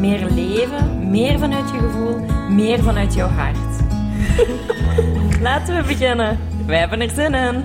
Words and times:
Meer 0.00 0.30
leven, 0.30 1.10
meer 1.10 1.38
vanuit 1.38 1.70
je 1.70 1.78
gevoel, 1.78 2.18
meer 2.50 2.82
vanuit 2.82 3.14
jouw 3.14 3.28
hart. 3.28 3.82
Laten 5.46 5.76
we 5.76 5.82
beginnen. 5.86 6.38
Wij 6.66 6.78
hebben 6.78 7.00
er 7.00 7.10
zin 7.10 7.34
in. 7.34 7.64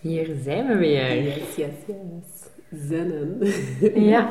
Hier 0.00 0.36
zijn 0.42 0.66
we 0.66 0.76
weer. 0.76 1.22
Yes, 1.22 1.36
yes, 1.56 1.74
yes. 1.86 2.48
Zinnen. 2.88 3.38
Ja, 4.10 4.30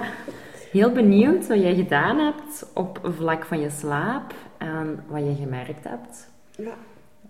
heel 0.72 0.92
benieuwd 0.92 1.48
wat 1.48 1.60
jij 1.60 1.76
gedaan 1.76 2.18
hebt 2.18 2.72
op 2.74 3.00
vlak 3.04 3.46
van 3.46 3.60
je 3.60 3.70
slaap 3.70 4.34
en 4.58 5.04
wat 5.08 5.22
je 5.24 5.36
gemerkt 5.36 5.84
hebt. 5.84 6.30
Ja. 6.58 6.74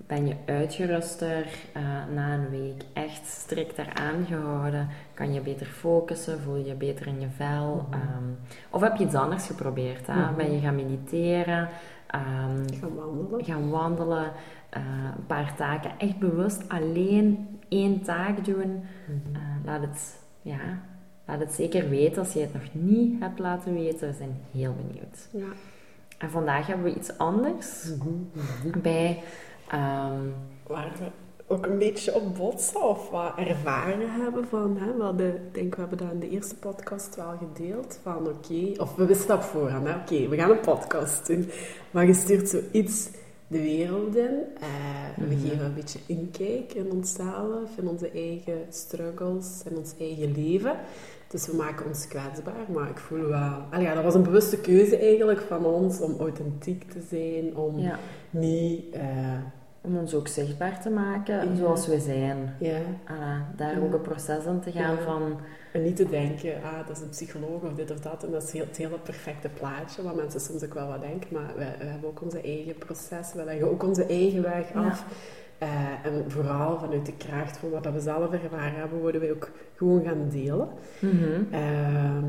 Ben 0.10 0.28
je 0.28 0.36
uitgeruster 0.46 1.46
eh, 1.74 1.82
na 2.14 2.34
een 2.34 2.50
week? 2.50 2.82
Echt 2.94 3.26
strikter 3.26 3.94
aangehouden? 3.94 4.88
Kan 5.14 5.34
je 5.34 5.42
beter 5.42 5.66
focussen? 5.66 6.40
Voel 6.40 6.56
je 6.56 6.66
je 6.66 6.74
beter 6.74 7.08
in 7.08 7.20
je 7.20 7.28
vel? 7.36 7.88
Ehm, 7.92 8.24
of 8.70 8.82
heb 8.82 8.96
je 8.96 9.06
iets 9.06 9.16
anders 9.16 9.46
geprobeerd? 9.48 10.08
Hè? 10.08 10.14
Mhm. 10.14 10.36
Ben 10.36 10.52
je 10.52 10.60
gaan 10.60 10.76
mediteren? 10.76 11.68
Ehm, 12.08 12.64
Gaan 12.80 12.96
wandelen. 12.96 13.46
gaan 13.46 13.70
wandelen? 13.70 14.32
eh, 14.70 14.82
een 15.18 15.26
paar 15.26 15.56
taken 15.56 15.92
echt 15.98 16.20
bewust 16.20 16.70
alleen 16.70 17.48
één 17.68 18.02
taak 18.02 18.46
doen? 18.46 18.84
Eh, 19.34 19.40
laat, 19.66 19.82
het, 19.82 20.20
ja, 20.42 20.60
laat 21.26 21.40
het 21.40 21.52
zeker 21.54 21.90
weten 21.90 22.20
als 22.20 22.34
je 22.34 22.40
het 22.40 22.54
nog 22.54 22.64
niet 22.72 23.20
hebt 23.20 23.40
laten 23.40 23.74
weten. 23.74 24.08
We 24.08 24.14
zijn 24.14 24.38
heel 24.52 24.76
benieuwd. 24.86 25.28
Ja. 25.32 25.56
En 26.18 26.30
vandaag 26.30 26.68
hebben 26.68 26.86
we 26.86 26.96
iets 26.96 27.18
anders 27.18 27.92
Mhm. 27.98 28.80
bij... 28.82 29.24
ehm, 29.70 30.22
Waar 30.68 30.92
we 31.00 31.06
ook 31.48 31.66
een 31.66 31.78
beetje 31.78 32.14
op 32.16 32.36
botsen 32.38 32.82
of 32.90 33.10
wat 33.10 33.32
ervaren 33.38 34.12
hebben 34.22 34.48
van, 34.48 34.78
hè, 34.78 34.94
we 34.98 35.04
hadden, 35.04 35.36
ik 35.36 35.54
denk 35.54 35.76
we 35.76 35.80
hebben 35.82 35.98
dat 35.98 36.12
in 36.12 36.20
de 36.20 36.30
eerste 36.30 36.56
podcast 36.56 37.16
wel 37.16 37.34
gedeeld, 37.38 38.00
van 38.04 38.28
oké, 38.28 38.82
of 38.82 38.96
we 38.96 39.06
wisten 39.06 39.28
dat 39.28 39.46
voorhand, 39.46 39.88
hè, 39.88 39.96
oké, 39.96 40.28
we 40.28 40.36
gaan 40.36 40.50
een 40.52 40.60
podcast 40.60 41.28
doen, 41.28 41.50
maar 41.92 42.06
je 42.06 42.14
stuurt 42.14 42.50
zoiets 42.50 43.10
de 43.48 43.62
wereld 43.62 44.16
in, 44.16 44.32
eh, 44.60 44.68
we 45.18 45.36
Mhm. 45.36 45.48
geven 45.48 45.66
een 45.66 45.74
beetje 45.74 46.00
inkijk 46.06 46.74
in 46.74 46.92
onszelf, 46.92 47.78
in 47.78 47.88
onze 47.88 48.10
eigen 48.12 48.66
struggles, 48.70 49.62
in 49.70 49.78
ons 49.78 49.94
eigen 50.00 50.32
leven. 50.32 50.76
Dus 51.28 51.48
we 51.48 51.56
maken 51.56 51.86
ons 51.86 52.08
kwetsbaar, 52.08 52.66
maar 52.74 52.90
ik 52.90 52.98
voel 52.98 53.26
wel... 53.28 53.52
Allee, 53.72 53.86
ja, 53.86 53.94
dat 53.94 54.04
was 54.04 54.14
een 54.16 54.24
bewuste 54.24 54.58
keuze 54.60 54.98
eigenlijk 54.98 55.42
van 55.42 55.66
ons 55.66 56.00
om 56.02 56.16
authentiek 56.20 56.92
te 56.92 57.02
zijn, 57.10 57.56
om 57.58 57.80
ja. 57.80 58.00
niet... 58.30 58.94
eh, 58.94 59.34
Om 59.82 59.98
ons 59.98 60.14
ook 60.14 60.28
zichtbaar 60.28 60.82
te 60.82 60.90
maken 60.90 61.50
Ja. 61.50 61.56
zoals 61.56 61.88
we 61.88 62.00
zijn. 62.00 62.56
ja, 62.60 62.80
Voilà, 63.06 63.56
daar 63.56 63.76
Ja. 63.80 63.80
ook 63.86 63.94
een 63.94 64.02
proces 64.02 64.46
in 64.46 64.60
te 64.60 64.72
gaan 64.72 64.96
Ja. 64.96 65.02
van... 65.02 65.38
En 65.74 65.84
niet 65.84 65.96
te 65.96 66.10
denken, 66.10 66.54
ah, 66.64 66.88
dat 66.88 66.98
is 66.98 67.04
een 67.04 67.10
psycholoog 67.10 67.62
of 67.64 67.74
dit 67.76 67.92
of 67.92 68.00
dat. 68.00 68.24
En 68.24 68.32
dat 68.32 68.44
is 68.44 68.52
heel, 68.52 68.66
het 68.66 68.78
hele 68.78 69.00
perfecte 69.00 69.50
plaatje, 69.50 70.04
wat 70.04 70.16
mensen 70.16 70.40
soms 70.40 70.64
ook 70.64 70.74
wel 70.74 70.88
wat 70.88 71.02
denken. 71.02 71.28
Maar 71.32 71.54
we, 71.58 71.66
we 71.80 71.86
hebben 71.86 72.10
ook 72.10 72.22
onze 72.22 72.42
eigen 72.42 72.76
proces, 72.78 73.34
we 73.34 73.44
leggen 73.44 73.70
ook 73.72 73.84
onze 73.84 74.06
eigen 74.06 74.42
weg 74.42 74.74
af. 74.74 75.06
Eh, 75.58 75.70
en 76.06 76.24
vooral 76.32 76.80
vanuit 76.80 77.06
de 77.06 77.14
kracht 77.18 77.58
van 77.58 77.70
wat 77.70 77.86
we 77.94 78.00
zelf 78.00 78.32
ervaren 78.32 78.80
hebben, 78.80 79.00
worden 79.00 79.22
wij 79.22 79.32
ook 79.32 79.52
gewoon 79.76 80.04
gaan 80.04 80.30
delen. 80.30 80.68
Mhm. 81.00 81.54
Ehm, 81.54 82.26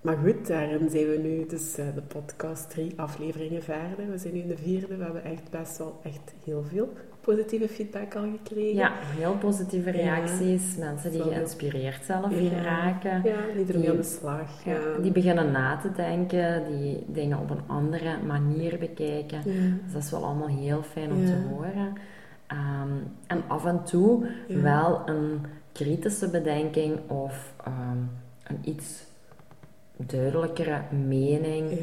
maar 0.00 0.16
goed, 0.16 0.46
daarin 0.46 0.90
zijn 0.90 1.06
we 1.10 1.18
nu 1.22 1.46
dus 1.46 1.76
eh, 1.78 1.84
de 1.94 2.02
podcast 2.02 2.70
drie 2.70 2.92
afleveringen 2.96 3.62
verder. 3.62 4.10
We 4.10 4.18
zijn 4.18 4.34
nu 4.34 4.40
in 4.40 4.48
de 4.48 4.56
vierde. 4.56 4.96
We 4.96 5.04
hebben 5.04 5.24
echt 5.24 5.50
best 5.50 5.78
wel 5.78 6.00
echt 6.02 6.34
heel 6.44 6.62
veel 6.62 6.92
positieve 7.20 7.68
feedback 7.68 8.14
al 8.16 8.22
gekregen. 8.42 8.74
Ja, 8.74 8.92
heel 9.00 9.34
positieve 9.38 9.96
Ja. 9.96 10.14
reacties. 10.14 10.76
Mensen 10.76 11.10
die 11.10 11.22
geïnspireerd 11.22 12.04
zelf 12.04 12.40
Ja. 12.40 12.48
geraken. 12.48 13.22
Ja, 13.24 13.36
die 13.56 13.72
ermee 13.72 13.90
aan 13.90 13.96
de 13.96 14.02
slag. 14.02 14.64
Ja, 14.64 14.74
gaan. 14.74 15.02
die 15.02 15.12
beginnen 15.12 15.50
na 15.50 15.76
te 15.76 15.92
denken, 15.92 16.64
die 16.68 17.04
dingen 17.06 17.38
op 17.38 17.50
een 17.50 17.62
andere 17.66 18.16
manier 18.26 18.78
bekijken. 18.78 19.38
Ja. 19.44 19.52
Dus 19.84 19.92
dat 19.92 20.02
is 20.02 20.10
wel 20.10 20.24
allemaal 20.24 20.48
heel 20.48 20.82
fijn 20.82 21.12
om 21.12 21.20
Ja. 21.20 21.26
te 21.26 21.36
horen. 21.50 21.92
Ehm, 22.46 22.92
en 23.26 23.42
af 23.48 23.64
en 23.66 23.84
toe 23.84 24.26
Ja. 24.48 24.60
wel 24.60 25.02
een 25.06 25.40
kritische 25.72 26.30
bedenking 26.30 27.10
of 27.10 27.54
ehm, 27.64 27.98
een 28.46 28.58
iets 28.64 29.06
duidelijkere 30.06 30.80
mening 31.06 31.70
Ja. 31.70 31.76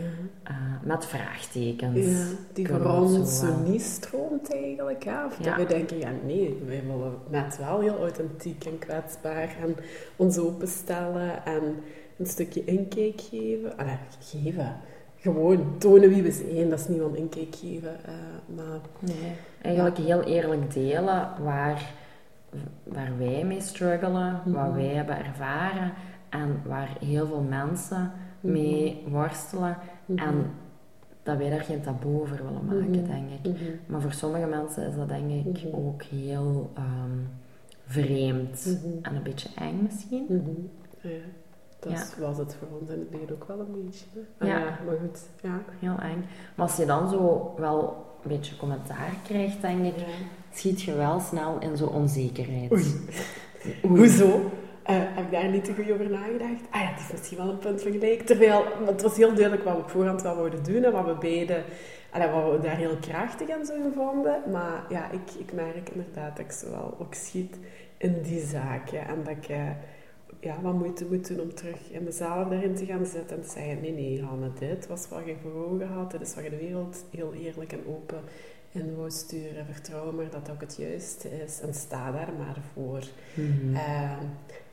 eh, 0.43 0.55
met 0.83 1.05
vraagtekens. 1.05 2.05
Ja, 2.05 2.25
die 2.53 2.67
voor 2.67 2.85
ons 2.85 3.13
zo 3.39 3.45
zo 3.45 3.45
wel. 3.51 3.57
niet 3.71 3.81
stroomt 3.81 4.53
eigenlijk. 4.53 5.05
Of 5.27 5.37
Ja. 5.39 5.43
dat 5.43 5.55
we 5.67 5.73
denken, 5.73 5.97
ja 5.97 6.09
nee, 6.25 6.61
wij 6.65 6.83
willen 6.87 7.13
net 7.29 7.57
wel 7.57 7.79
heel 7.79 7.97
authentiek 7.97 8.65
en 8.65 8.79
kwetsbaar 8.79 9.55
en 9.63 9.75
ons 10.15 10.37
openstellen 10.37 11.45
en 11.45 11.61
een 12.17 12.25
stukje 12.25 12.63
inkijk 12.65 13.21
geven. 13.29 13.77
Allee, 13.77 13.97
geven. 14.19 14.75
Gewoon 15.17 15.75
tonen 15.77 16.09
wie 16.09 16.23
we 16.23 16.31
zijn, 16.31 16.69
dat 16.69 16.79
is 16.79 16.87
niet 16.87 16.99
een 17.01 17.15
inkijk 17.15 17.55
geven. 17.55 18.05
eh, 18.05 18.13
maar 18.55 18.79
Nee, 18.99 19.31
eigenlijk 19.61 19.97
heel 19.97 20.23
eerlijk 20.23 20.73
delen 20.73 21.29
waar, 21.43 21.91
waar 22.83 23.11
wij 23.17 23.43
mee 23.45 23.61
struggelen, 23.61 24.41
wat 24.45 24.67
Mhm. 24.67 24.73
wij 24.75 24.85
hebben 24.87 25.17
ervaren 25.25 25.93
en 26.29 26.61
waar 26.65 26.97
heel 26.99 27.27
veel 27.27 27.41
mensen 27.49 28.11
Mhm. 28.39 28.53
mee 28.53 29.03
worstelen. 29.07 29.77
Mhm. 30.05 30.19
En 30.19 30.51
dat 31.23 31.37
wij 31.37 31.49
daar 31.49 31.61
geen 31.63 31.81
taboe 31.81 32.21
over 32.21 32.35
willen 32.37 32.65
maken, 32.65 32.89
Mhm. 33.01 33.07
denk 33.07 33.29
ik. 33.57 33.57
Maar 33.87 34.01
voor 34.01 34.11
sommige 34.13 34.45
mensen 34.47 34.87
is 34.87 34.95
dat 34.95 35.09
denk 35.09 35.31
ik 35.57 35.65
ook 35.75 36.01
heel 36.03 36.71
ehm, 36.75 37.19
vreemd 37.85 38.79
en 39.01 39.15
een 39.15 39.23
beetje 39.23 39.49
eng 39.55 39.79
misschien. 39.81 40.25
Ja, 41.01 41.09
dat 41.79 41.91
Ja. 41.91 42.21
was 42.25 42.37
het 42.37 42.55
voor 42.55 42.79
ons 42.79 42.89
in 42.89 42.99
het 42.99 43.09
begin 43.09 43.31
ook 43.31 43.43
wel 43.47 43.59
een 43.59 43.83
beetje. 43.85 44.05
hè. 44.37 44.47
Ja. 44.47 44.57
Ah, 44.57 44.63
maar 44.85 44.95
goed, 45.01 45.19
ja. 45.41 45.59
Heel 45.79 45.97
eng. 45.99 46.25
Maar 46.55 46.65
als 46.67 46.75
je 46.77 46.85
dan 46.85 47.09
zo 47.09 47.53
wel 47.57 48.05
een 48.23 48.29
beetje 48.29 48.57
commentaar 48.57 49.13
krijgt, 49.23 49.61
denk 49.61 49.85
ik, 49.85 50.05
schiet 50.53 50.81
je 50.81 50.95
wel 50.95 51.19
snel 51.19 51.59
in 51.59 51.77
zo'n 51.77 51.89
onzekerheid. 51.89 52.71
Oei. 52.71 52.83
Oei. 53.85 53.97
Hoezo? 53.97 54.39
Eh, 54.85 54.95
heb 54.97 55.25
ik 55.25 55.31
daar 55.31 55.49
niet 55.49 55.63
te 55.63 55.73
goed 55.73 55.91
over 55.91 56.09
nagedacht? 56.09 56.61
Ah 56.69 56.81
ja, 56.81 56.87
het 56.87 56.99
is 56.99 57.11
misschien 57.11 57.37
wel 57.37 57.49
een 57.49 57.57
punt 57.57 57.81
van 57.81 57.91
gelijk. 57.91 58.21
Terwijl, 58.21 58.65
het 58.85 59.01
was 59.01 59.17
heel 59.17 59.33
duidelijk 59.33 59.63
wat 59.63 59.73
we 59.73 59.79
op 59.79 59.89
voorhand 59.89 60.21
wel 60.21 60.35
wouden 60.35 60.63
doen 60.63 60.83
en 60.83 60.91
wat 60.91 61.05
we 61.05 61.13
beiden, 61.13 61.63
allee, 62.09 62.29
wat 62.29 62.51
we 62.51 62.59
daar 62.59 62.77
heel 62.77 62.97
krachtig 62.97 63.47
en 63.47 63.65
zo 63.65 63.73
vonden. 63.95 64.41
Maar 64.51 64.85
ja, 64.89 65.11
ik, 65.11 65.31
ik 65.39 65.53
merk 65.53 65.89
inderdaad 65.89 66.37
dat 66.37 66.45
ik 66.45 66.51
zo 66.51 66.69
wel 66.69 66.97
ook 66.99 67.13
schiet 67.13 67.57
in 67.97 68.21
die 68.21 68.45
zaken. 68.45 69.07
En 69.07 69.23
dat 69.23 69.35
ik 69.37 69.47
eh, 69.47 69.69
ja, 70.39 70.61
wat 70.61 70.73
moeite 70.73 71.05
moet 71.05 71.27
doen 71.27 71.39
om 71.39 71.53
terug 71.53 71.91
in 71.91 72.03
mezelf 72.03 72.47
daarin 72.47 72.75
te 72.75 72.85
gaan 72.85 73.05
zitten 73.05 73.37
en 73.37 73.43
te 73.43 73.49
zeggen, 73.49 73.81
nee, 73.81 73.93
nee, 73.93 74.23
Hanne, 74.23 74.49
dit 74.59 74.87
was 74.87 75.07
wat 75.09 75.25
je 75.25 75.35
voor 75.41 75.65
ogen 75.65 75.87
had. 75.87 76.11
Dit 76.11 76.21
is 76.21 76.35
wat 76.35 76.43
je 76.43 76.49
de 76.49 76.57
wereld 76.57 77.05
heel 77.11 77.33
eerlijk 77.33 77.71
en 77.71 77.83
open 77.87 78.19
in 78.71 78.95
wou 78.95 79.11
sturen. 79.11 79.65
Vertrouw 79.65 80.11
maar 80.11 80.29
dat 80.29 80.49
ook 80.51 80.61
het 80.61 80.75
juiste 80.77 81.43
is 81.43 81.59
en 81.61 81.73
sta 81.73 82.11
daar 82.11 82.33
maar 82.37 82.57
voor. 82.73 83.03
Maar 83.71 84.17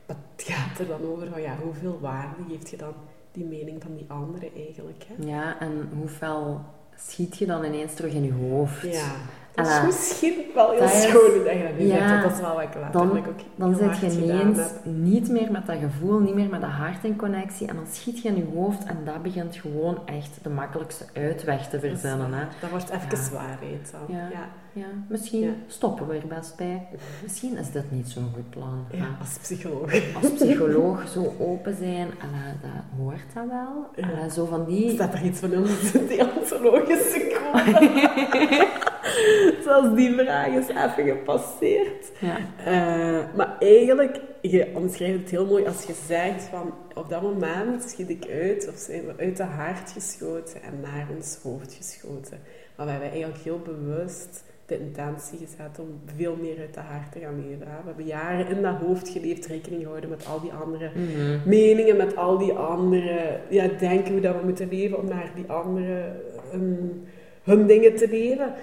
het 0.05 0.17
gaat 0.37 0.79
er 0.79 0.87
dan 0.87 1.01
over 1.11 1.27
van 1.27 1.41
ja, 1.41 1.57
hoeveel 1.63 1.99
waarde 1.99 2.43
geeft 2.49 2.69
je 2.69 2.77
dan 2.77 2.93
die 3.31 3.45
mening 3.45 3.81
van 3.81 3.95
die 3.95 4.05
anderen 4.07 4.49
eigenlijk? 4.55 5.03
Hè? 5.07 5.25
Ja, 5.25 5.59
en 5.59 5.89
hoe 5.97 6.07
fel 6.07 6.61
schiet 6.95 7.37
je 7.37 7.45
dan 7.45 7.63
ineens 7.63 7.93
terug 7.93 8.13
in 8.13 8.23
je 8.23 8.33
hoofd? 8.33 8.81
Ja, 8.81 9.15
dat 9.55 9.67
is 9.67 9.81
misschien 9.85 10.33
wel 10.55 10.69
heel 10.71 10.79
Dat 10.79 10.89
is- 10.93 11.01
schoon 11.01 11.43
dat 11.43 11.53
je 11.53 11.63
dat 11.67 11.77
nu 11.77 11.85
ja, 11.85 12.21
dat 12.21 12.31
is 12.31 12.39
wel 12.39 12.53
wat 12.53 12.63
ik 12.63 12.75
letterlijk 12.81 13.27
ook 13.27 13.39
Dan 13.55 13.75
zit 13.75 13.97
je 14.13 14.21
ineens 14.21 14.57
niet 14.83 15.29
meer 15.29 15.51
met 15.51 15.65
dat 15.65 15.75
gevoel, 15.81 16.19
niet 16.19 16.35
meer 16.35 16.49
met 16.49 16.61
dat 16.61 16.69
hart 16.69 17.03
in 17.03 17.15
connectie. 17.15 17.67
En 17.67 17.75
dan 17.75 17.85
schiet 17.91 18.21
je 18.21 18.27
in 18.29 18.35
je 18.35 18.45
hoofd 18.55 18.83
en 18.85 18.97
dat 19.05 19.21
begint 19.21 19.55
gewoon 19.55 19.97
echt 20.05 20.39
de 20.41 20.49
makkelijkste 20.49 21.05
uitweg 21.13 21.69
te 21.69 21.75
Dat 21.79 21.83
is 21.83 21.89
verzinnen. 21.99 22.25
Hè. 22.25 22.31
waar. 22.31 22.49
Dat 22.61 22.69
wordt 22.69 22.89
even 22.89 23.07
Ja. 23.31 23.31
waarheid 23.37 23.91
dan. 23.91 24.15
Ja. 24.17 24.27
Ja. 24.31 24.47
Ja, 24.75 24.85
misschien 25.07 25.55
stoppen 25.67 26.07
we 26.07 26.15
er 26.15 26.27
best 26.27 26.55
bij. 26.55 26.87
Misschien 27.23 27.57
is 27.57 27.71
dit 27.71 27.91
niet 27.91 28.09
zo'n 28.09 28.29
goed 28.33 28.49
plan. 28.49 28.85
Hè. 28.91 29.03
als 29.19 29.37
psycholoog. 29.41 29.91
Als 30.15 30.31
psycholoog 30.33 31.07
zo 31.13 31.33
open 31.39 31.75
zijn, 31.77 32.07
en 32.21 32.29
dat 32.61 32.71
hoort 32.97 33.33
dat 33.33 33.43
wel. 33.49 33.87
Ja. 33.95 34.17
Allee, 34.17 34.31
zo 34.31 34.45
van 34.45 34.65
die... 34.65 34.89
Staat 34.89 35.13
er 35.13 35.23
iets 35.23 35.39
van 35.39 35.51
in 35.53 35.59
onze 35.59 36.05
deontologische 36.07 37.31
code? 37.51 38.67
Zoals 39.63 39.95
die 39.95 40.13
vraag 40.13 40.47
is 40.47 40.67
even 40.67 41.05
gepasseerd. 41.17 42.11
Ja. 42.19 42.37
Eh, 42.65 43.35
maar 43.35 43.55
eigenlijk, 43.59 44.19
je 44.41 44.67
omschrijft 44.75 45.19
het 45.19 45.29
heel 45.29 45.45
mooi 45.45 45.65
als 45.65 45.83
je 45.85 45.93
zegt 46.07 46.43
van 46.43 46.73
op 46.93 47.09
dat 47.09 47.21
moment 47.21 47.83
schiet 47.83 48.09
ik 48.09 48.25
uit 48.31 48.67
of 48.69 48.75
zijn 48.77 49.05
we 49.05 49.13
uit 49.23 49.37
de 49.37 49.43
hart 49.43 49.91
geschoten 49.91 50.61
en 50.63 50.79
naar 50.81 51.07
ons 51.15 51.37
hoofd 51.43 51.73
geschoten. 51.73 52.39
Maar 52.75 52.85
we 52.85 52.91
hebben 52.91 53.09
eigenlijk 53.11 53.43
heel 53.43 53.59
bewust 53.59 54.43
de 54.65 54.79
intentie 54.79 55.37
gezet 55.37 55.79
om 55.79 56.01
veel 56.15 56.37
meer 56.41 56.59
uit 56.59 56.73
de 56.73 56.79
hart 56.79 57.11
te 57.11 57.19
gaan 57.19 57.35
leven. 57.45 57.59
We 57.59 57.85
hebben 57.85 58.05
jaren 58.05 58.47
in 58.47 58.61
dat 58.61 58.75
hoofd 58.75 59.09
geleefd, 59.09 59.45
rekening 59.45 59.81
gehouden 59.81 60.09
met 60.09 60.25
al 60.27 60.41
die 60.41 60.51
andere 60.51 60.89
Mhm. 60.95 61.49
meningen, 61.49 61.97
met 61.97 62.15
al 62.15 62.37
die 62.37 62.53
andere 62.53 63.39
ja, 63.49 63.67
denken 63.79 64.11
hoe 64.11 64.21
dat 64.21 64.35
we 64.39 64.45
moeten 64.45 64.69
leven 64.69 64.97
om 64.97 65.07
naar 65.07 65.31
die 65.35 65.45
andere 65.47 66.11
hun, 66.51 67.03
hun 67.43 67.67
dingen 67.67 67.95
te 67.95 68.07
leven. 68.09 68.53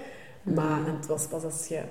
Maar 0.43 0.85
het 0.85 1.07
was 1.07 1.27
pas 1.27 1.43
als 1.43 1.67
je 1.67 1.81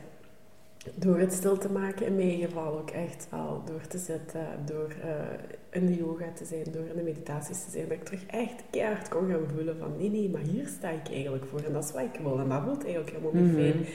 door 0.95 1.19
het 1.19 1.33
stil 1.33 1.59
te 1.59 1.71
maken, 1.71 2.07
in 2.07 2.17
mijn 2.17 2.39
geval 2.41 2.79
ook 2.79 2.91
echt 2.91 3.27
wel 3.31 3.63
door 3.65 3.87
te 3.87 3.99
zitten, 3.99 4.47
door 4.65 4.91
eh, 5.03 5.81
in 5.81 5.87
de 5.87 5.95
yoga 5.97 6.25
te 6.35 6.45
zijn, 6.45 6.65
door 6.73 6.85
in 6.87 6.97
de 6.97 7.03
meditaties 7.03 7.65
te 7.65 7.71
zijn, 7.71 7.89
dat 7.89 7.97
ik 7.97 8.05
terug 8.05 8.27
echt 8.27 8.63
keihard 8.71 9.09
kon 9.09 9.29
gaan 9.31 9.49
voelen 9.55 9.79
van 9.79 9.97
nee, 9.99 10.11
nee, 10.11 10.29
maar 10.31 10.41
hier 10.41 10.67
sta 10.67 10.89
ik 10.89 11.09
eigenlijk 11.13 11.45
voor 11.45 11.61
en 11.67 11.73
dat 11.73 11.85
is 11.85 11.93
wat 11.93 12.03
ik 12.03 12.21
wil 12.23 12.39
en 12.39 12.49
dat 12.49 12.63
voelt 12.63 12.85
eigenlijk 12.85 13.11
helemaal 13.17 13.43
niet 13.43 13.53
Mhm. 13.53 13.61
fijn. 13.63 13.87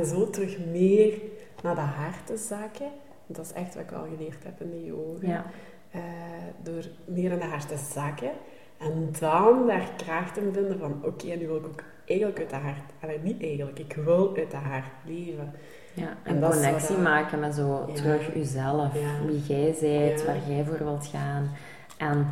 En 0.00 0.06
zo 0.06 0.30
terug 0.30 0.58
meer 0.72 1.20
naar 1.62 1.74
dat 1.74 1.84
hart 1.84 2.26
te 2.26 2.36
zakken, 2.36 2.90
dat 3.26 3.44
is 3.44 3.52
echt 3.52 3.74
wat 3.74 3.84
ik 3.84 3.92
al 3.92 4.06
geleerd 4.16 4.44
heb 4.44 4.60
in 4.60 4.70
de 4.70 4.84
yoga. 4.84 5.26
Ja. 5.26 5.44
Eh, 5.90 6.00
door 6.62 6.84
meer 7.04 7.30
in 7.32 7.38
de 7.38 7.44
hart 7.44 7.68
te 7.68 7.76
zakken. 7.92 8.30
En 8.78 9.08
dan 9.20 9.66
daar 9.66 9.90
kracht 9.96 10.36
in 10.36 10.52
vinden 10.52 10.78
van, 10.78 11.00
oké, 11.04 11.26
nu 11.26 11.46
wil 11.46 11.56
ik 11.56 11.66
ook 11.66 11.82
eigenlijk 12.08 12.38
uit 12.38 12.50
de 12.50 12.56
hart... 12.56 12.78
Allee, 13.02 13.18
niet 13.22 13.42
eigenlijk, 13.42 13.78
ik 13.78 13.96
wil 14.04 14.32
uit 14.36 14.50
de 14.50 14.56
hart 14.56 14.84
leven. 15.06 15.52
Ja, 15.94 16.16
En 16.22 16.40
connectie 16.40 16.96
eh, 16.96 17.02
maken 17.02 17.38
met 17.40 17.54
zo 17.54 17.84
ja. 17.88 17.94
terug 17.94 18.34
jezelf, 18.34 18.94
Ja. 18.94 19.26
wie 19.26 19.42
jij 19.42 19.76
bent, 19.80 20.20
Ja. 20.20 20.26
waar 20.26 20.38
jij 20.48 20.64
voor 20.64 20.78
wilt 20.78 21.06
gaan. 21.06 21.50
En 21.98 22.26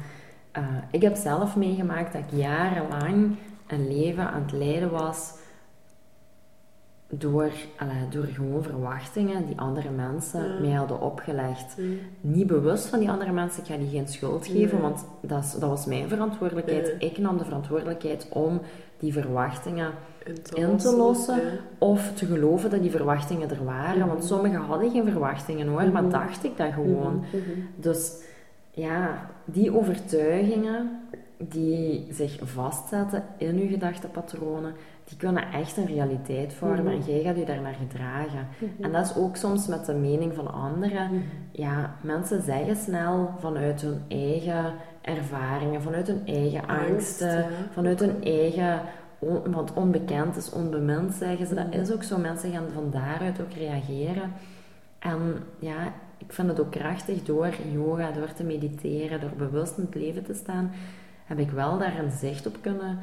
eh, 0.52 0.62
ik 0.90 1.02
heb 1.02 1.16
zelf 1.16 1.56
meegemaakt 1.56 2.12
dat 2.12 2.22
ik 2.22 2.38
jarenlang 2.38 3.36
een 3.66 3.88
leven 3.88 4.30
aan 4.30 4.42
het 4.42 4.52
leiden 4.52 4.90
was 4.90 5.32
door, 7.08 7.50
allee, 7.78 8.08
door 8.10 8.24
gewoon 8.24 8.62
verwachtingen 8.62 9.46
die 9.46 9.58
andere 9.60 9.90
mensen 9.90 10.42
Ja. 10.52 10.60
mij 10.60 10.70
hadden 10.72 11.00
opgelegd. 11.00 11.76
Niet 12.20 12.46
bewust 12.46 12.86
van 12.86 12.98
die 12.98 13.10
andere 13.10 13.32
mensen, 13.32 13.62
ik 13.62 13.68
ga 13.68 13.76
die 13.76 13.88
geen 13.88 14.08
schuld 14.08 14.46
geven, 14.46 14.72
Nee. 14.78 14.80
want 14.82 15.04
dat, 15.20 15.44
is- 15.44 15.52
dat 15.52 15.68
was 15.68 15.86
mijn 15.86 16.08
verantwoordelijkheid. 16.08 16.94
Ik 16.98 17.18
nam 17.18 17.38
de 17.38 17.44
verantwoordelijkheid 17.44 18.26
om 18.30 18.60
die 18.98 19.12
verwachtingen 19.12 19.90
In 20.24 20.42
te, 20.42 20.56
in 20.56 20.76
te 20.76 20.96
lossen 20.96 21.36
ja. 21.36 21.50
of 21.78 22.12
te 22.14 22.26
geloven 22.26 22.70
dat 22.70 22.82
die 22.82 22.90
verwachtingen 22.90 23.50
er 23.50 23.64
waren. 23.64 23.98
Mhm. 23.98 24.08
Want 24.08 24.24
sommigen 24.24 24.60
hadden 24.60 24.90
geen 24.90 25.10
verwachtingen 25.10 25.66
hoor, 25.66 25.90
maar 25.90 26.02
Mhm. 26.02 26.10
dacht 26.12 26.44
ik 26.44 26.56
dat 26.56 26.72
gewoon. 26.72 27.14
Mhm, 27.16 27.36
mhm. 27.36 27.60
Dus 27.76 28.12
ja, 28.70 29.30
die 29.44 29.76
overtuigingen 29.76 31.00
die 31.38 32.06
zich 32.10 32.38
vastzetten 32.42 33.24
in 33.36 33.56
uw 33.58 33.68
gedachtepatronen, 33.68 34.74
die 35.08 35.16
kunnen 35.16 35.52
echt 35.52 35.76
een 35.76 35.86
realiteit 35.86 36.54
vormen 36.54 36.84
Mhm. 36.84 36.94
en 36.94 37.00
jij 37.12 37.22
gaat 37.22 37.36
je 37.36 37.44
daarnaar 37.44 37.74
gedragen. 37.74 38.46
En 38.80 38.92
dat 38.92 39.04
is 39.06 39.16
ook 39.16 39.36
soms 39.36 39.66
met 39.66 39.86
de 39.86 39.94
mening 39.94 40.34
van 40.34 40.52
anderen. 40.52 41.04
Mhm. 41.06 41.20
Ja, 41.50 41.94
mensen 42.02 42.42
zeggen 42.42 42.76
snel 42.76 43.30
vanuit 43.38 43.80
hun 43.80 44.02
eigen 44.08 44.72
ervaringen, 45.00 45.82
vanuit 45.82 46.06
hun 46.06 46.22
eigen 46.26 46.66
Angst, 46.68 46.90
angsten, 46.90 47.36
ja. 47.38 47.46
vanuit 47.70 48.00
hun 48.00 48.24
eigen, 48.24 48.80
on- 49.18 49.52
want 49.52 49.72
onbekend 49.72 50.36
is 50.36 50.50
onbemind, 50.52 51.14
zeggen 51.14 51.46
ze. 51.46 51.54
Dat 51.54 51.66
Mhm. 51.70 51.80
is 51.80 51.92
ook 51.92 52.02
zo. 52.02 52.18
Mensen 52.18 52.52
gaan 52.52 52.68
van 52.74 52.90
daaruit 52.90 53.40
ook 53.40 53.52
reageren. 53.52 54.32
En 54.98 55.20
ja, 55.58 55.92
ik 56.18 56.32
vind 56.32 56.48
het 56.48 56.60
ook 56.60 56.70
krachtig 56.70 57.22
door 57.22 57.48
yoga, 57.72 58.10
door 58.10 58.32
te 58.32 58.44
mediteren, 58.44 59.20
door 59.20 59.30
bewust 59.36 59.76
in 59.78 59.84
het 59.84 59.94
leven 59.94 60.24
te 60.24 60.34
staan, 60.34 60.70
heb 61.24 61.38
ik 61.38 61.50
wel 61.50 61.78
daar 61.78 61.98
een 61.98 62.10
zicht 62.10 62.46
op 62.46 62.56
kunnen 62.60 62.98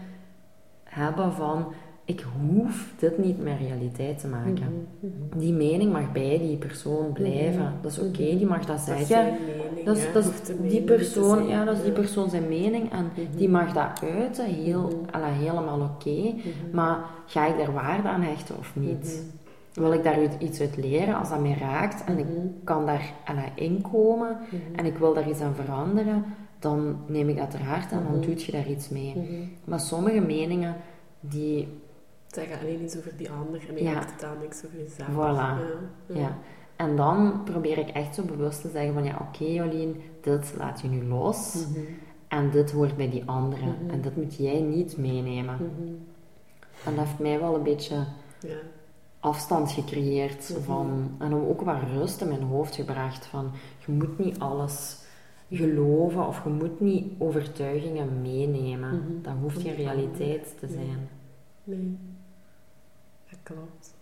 hebben 0.84 1.34
van, 1.34 1.74
ik 2.06 2.26
hoef 2.40 2.94
dit 2.98 3.18
niet 3.18 3.40
meer 3.40 3.58
realiteit 3.58 4.20
te 4.20 4.28
maken. 4.28 4.86
Mhm, 5.00 5.12
mhm. 5.30 5.40
Die 5.40 5.54
mening 5.54 5.92
mag 5.92 6.12
bij 6.12 6.38
die 6.38 6.58
persoon 6.58 7.12
blijven. 7.12 7.62
Mhm. 7.62 7.82
Dat 7.82 7.92
is 7.92 8.00
oké, 8.00 8.38
die 8.38 8.46
mag 8.46 8.66
dat 8.66 8.80
zeggen. 8.80 9.06
zijn 9.06 9.34
mening, 9.34 9.86
Dat 9.86 9.98
is, 9.98 10.14
dat 10.14 10.26
is 10.26 10.70
die 10.70 10.82
persoon, 10.82 11.38
zijn, 11.38 11.48
ja, 11.48 11.66
dat 11.66 11.78
is 11.78 11.84
die 11.84 11.92
persoon 11.92 12.30
zijn 12.30 12.48
mening 12.48 12.92
en 12.92 13.12
die 13.36 13.50
mag 13.50 13.74
dat 13.74 14.02
uiten, 14.04 14.46
heel, 14.46 15.06
alla, 15.12 15.28
helemaal 15.28 15.80
oké. 15.80 16.34
Maar 16.72 17.00
ga 17.26 17.48
ik 17.48 17.58
daar 17.58 17.74
waarde 17.74 18.08
aan 18.08 18.22
hechten 18.22 18.58
of 18.58 18.76
niet? 18.76 19.24
Wil 19.74 19.94
ik 19.94 20.04
daar 20.04 20.18
iets 20.40 20.60
uit 20.60 20.78
leren 20.78 21.16
als 21.16 21.30
dat 21.30 21.42
mij 21.42 21.58
raakt 21.60 22.04
en 22.04 22.18
ik 22.18 22.26
kan 22.64 22.86
daar 22.86 23.14
alla, 23.26 23.46
inkomen 23.56 24.38
en 24.76 24.86
ik 24.86 24.98
wil 24.98 25.14
daar 25.14 25.30
iets 25.30 25.42
aan 25.42 25.56
veranderen, 25.56 26.26
dan 26.60 26.98
neem 27.08 27.30
ik 27.30 27.38
dat 27.38 27.52
ter 27.52 27.64
harte 27.64 27.96
en 27.96 28.04
dan 28.12 28.22
doe 28.22 28.46
je 28.46 28.52
daar 28.52 28.70
iets 28.70 28.90
mee. 28.90 29.14
Maar 29.64 29.80
sommige 29.80 30.20
meningen, 30.20 30.76
die, 31.20 31.68
Het 32.36 32.48
gaat 32.50 32.62
alleen 32.62 32.84
iets 32.84 32.98
over 32.98 33.18
die 33.18 33.32
ander 33.32 33.62
en 33.70 33.76
je 33.76 33.84
Ja. 33.84 33.94
hebt 33.94 34.12
het 34.12 34.24
aan 34.24 34.38
niks 34.42 34.66
over 34.66 34.78
jezelf. 34.78 35.10
Voilà. 35.10 35.62
Ja. 36.08 36.20
ja. 36.20 36.38
En 36.76 36.96
dan 36.96 37.42
probeer 37.44 37.78
ik 37.78 37.90
echt 37.90 38.16
zo 38.16 38.24
bewust 38.24 38.62
te 38.62 38.70
zeggen 38.70 38.94
van 38.94 39.04
ja, 39.04 39.28
oké 39.30 39.44
Jolien, 39.46 40.02
dit 40.22 40.54
laat 40.58 40.82
je 40.82 40.88
nu 40.88 41.04
los. 41.04 41.66
Mhm. 41.70 41.80
En 42.28 42.50
dit 42.52 42.72
hoort 42.72 42.96
bij 42.98 43.10
die 43.10 43.24
anderen. 43.26 43.76
Mhm. 43.82 43.90
En 43.90 44.02
dat 44.02 44.16
moet 44.16 44.36
jij 44.36 44.62
niet 44.62 44.98
meenemen. 44.98 45.56
Mhm. 45.56 45.88
En 46.86 46.96
dat 46.96 47.06
heeft 47.06 47.20
mij 47.20 47.40
wel 47.40 47.56
een 47.56 47.64
beetje 47.64 47.96
Ja. 48.40 48.56
afstand 49.20 49.72
gecreëerd 49.72 50.50
Mhm. 50.50 50.62
van... 50.62 51.12
En 51.20 51.34
ook 51.34 51.62
wat 51.62 51.78
rust 51.94 52.22
in 52.22 52.28
mijn 52.28 52.42
hoofd 52.44 52.76
gebracht 52.76 53.26
van... 53.26 53.52
Je 53.86 53.92
moet 53.92 54.20
niet 54.20 54.40
alles 54.40 55.02
geloven 55.52 56.28
of 56.28 56.44
je 56.44 56.50
moet 56.50 56.80
niet 56.80 57.06
overtuigingen 57.18 58.22
meenemen. 58.22 59.20
Dat 59.22 59.34
hoeft 59.42 59.62
geen 59.62 59.76
realiteit 59.76 60.56
te 60.60 60.68
zijn. 60.68 61.10
Nee, 61.64 61.98
klopt. 63.44 63.96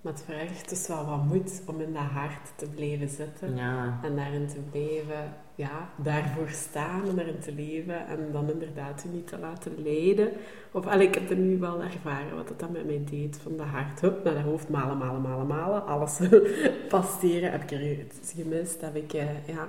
Maar 0.00 0.12
het 0.12 0.22
vergt 0.22 0.68
dus 0.68 0.86
wel 0.86 1.06
wat 1.06 1.24
moed 1.24 1.62
om 1.66 1.80
in 1.80 1.92
dat 1.92 2.02
hart 2.02 2.52
te 2.56 2.66
blijven 2.66 3.08
zitten. 3.08 3.56
Ja. 3.56 4.00
En 4.02 4.16
daarin 4.16 4.46
te 4.46 4.60
blijven, 4.70 5.34
ja, 5.54 5.88
daarvoor 5.96 6.48
staan 6.48 7.08
en 7.08 7.16
daarin 7.16 7.38
te 7.38 7.54
leven. 7.54 8.06
En 8.06 8.28
dan 8.32 8.50
inderdaad 8.50 9.02
je 9.02 9.08
niet 9.08 9.26
te 9.26 9.38
laten 9.38 9.82
leiden. 9.82 10.32
Of, 10.72 10.86
allee, 10.86 11.06
ik 11.06 11.14
heb 11.14 11.30
er 11.30 11.36
nu 11.36 11.58
wel 11.58 11.82
ervaren 11.82 12.36
wat 12.36 12.48
het 12.48 12.58
dan 12.58 12.72
met 12.72 12.86
mij 12.86 13.02
deed. 13.10 13.38
Van 13.42 13.56
de 13.56 13.62
hart, 13.62 14.00
hup, 14.00 14.24
naar 14.24 14.34
de 14.34 14.40
hoofd, 14.40 14.68
malen, 14.68 14.98
malen, 14.98 15.22
malen, 15.22 15.46
malen. 15.46 15.86
Alles 15.86 16.20
passeren. 16.88 17.50
Heb 17.50 17.62
ik 17.62 17.70
er 17.70 17.90
iets 17.90 18.32
gemist? 18.32 18.80
Heb 18.80 18.96
ik, 18.96 19.12
eh, 19.12 19.46
ja... 19.46 19.68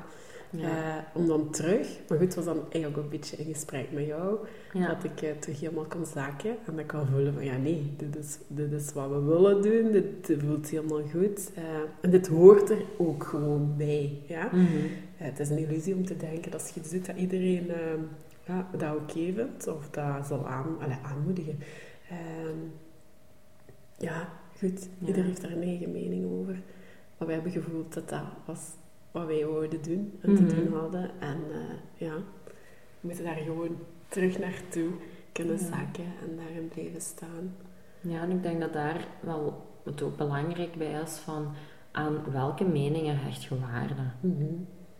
Ja. 0.51 0.97
Eh, 0.97 1.03
om 1.13 1.27
dan 1.27 1.49
terug, 1.51 1.87
maar 2.07 2.17
goed, 2.17 2.27
het 2.27 2.35
was 2.35 2.45
dan 2.45 2.57
eigenlijk 2.61 2.97
ook 2.97 3.03
een 3.03 3.09
beetje 3.09 3.37
in 3.37 3.53
gesprek 3.53 3.91
met 3.91 4.05
jou, 4.05 4.37
Ja. 4.73 4.87
dat 4.87 5.03
ik 5.03 5.21
eh, 5.21 5.29
terug 5.39 5.59
helemaal 5.59 5.85
kon 5.85 6.05
zakken 6.05 6.49
en 6.49 6.75
dat 6.75 6.79
ik 6.79 6.93
al 6.93 7.05
voelde 7.05 7.33
van 7.33 7.45
ja 7.45 7.57
nee, 7.57 7.93
dit 7.97 8.15
is, 8.17 8.37
dit 8.47 8.71
is 8.71 8.93
wat 8.93 9.09
we 9.09 9.21
willen 9.21 9.61
doen, 9.61 9.91
dit 9.91 10.37
voelt 10.43 10.69
helemaal 10.69 11.01
goed 11.11 11.51
eh, 11.55 11.63
en 12.01 12.09
dit 12.09 12.27
hoort 12.27 12.69
er 12.69 12.81
ook 12.97 13.23
gewoon 13.23 13.73
bij. 13.77 14.21
Ja? 14.27 14.45
Mhm. 14.51 14.87
Het 15.15 15.39
is 15.39 15.49
een 15.49 15.57
illusie 15.57 15.95
om 15.95 16.05
te 16.05 16.17
denken 16.17 16.51
dat 16.51 16.61
als 16.61 16.69
je 16.69 16.79
iets 16.79 16.89
doet 16.91 17.05
dat 17.05 17.15
iedereen 17.15 17.69
eh, 17.69 17.77
ja, 18.45 18.67
dat 18.77 18.95
oké 18.95 19.33
vindt 19.33 19.67
of 19.67 19.89
dat 19.89 20.27
zal 20.27 20.47
aan, 20.47 20.65
allee, 20.79 20.97
aanmoedigen. 21.01 21.59
Ehm, 22.09 22.57
ja, 23.97 24.29
goed, 24.57 24.87
iedereen 25.05 25.25
heeft 25.25 25.41
daar 25.41 25.51
een 25.51 25.61
eigen 25.63 25.91
mening 25.91 26.25
over. 26.39 26.61
Maar 27.17 27.27
wij 27.27 27.33
hebben 27.33 27.51
gevoeld 27.51 27.93
dat 27.93 28.09
dat 28.09 28.23
was 28.45 28.59
wat 29.11 29.25
wij 29.25 29.45
wouden 29.45 29.81
doen 29.81 30.19
en 30.21 30.35
te 30.35 30.41
Mhm. 30.41 30.55
doen 30.55 30.73
hadden. 30.79 31.09
En 31.19 31.37
eh, 31.51 32.07
ja, 32.07 32.13
we 32.99 33.07
moeten 33.07 33.23
daar 33.23 33.35
gewoon 33.35 33.77
terug 34.07 34.39
naartoe 34.39 34.89
kunnen 35.31 35.53
Ja. 35.57 35.59
zakken 35.65 36.05
en 36.21 36.35
daarin 36.37 36.67
blijven 36.73 37.01
staan. 37.01 37.53
Ja, 38.01 38.21
en 38.21 38.29
ik 38.31 38.43
denk 38.43 38.59
dat 38.59 38.73
daar 38.73 39.07
wel 39.19 39.65
het 39.83 40.01
ook 40.01 40.17
belangrijk 40.17 40.75
bij 40.77 41.01
is 41.05 41.17
van 41.17 41.47
aan 41.91 42.17
welke 42.31 42.63
meningen 42.63 43.17
hecht 43.19 43.43
je 43.43 43.55
waarde. 43.59 44.01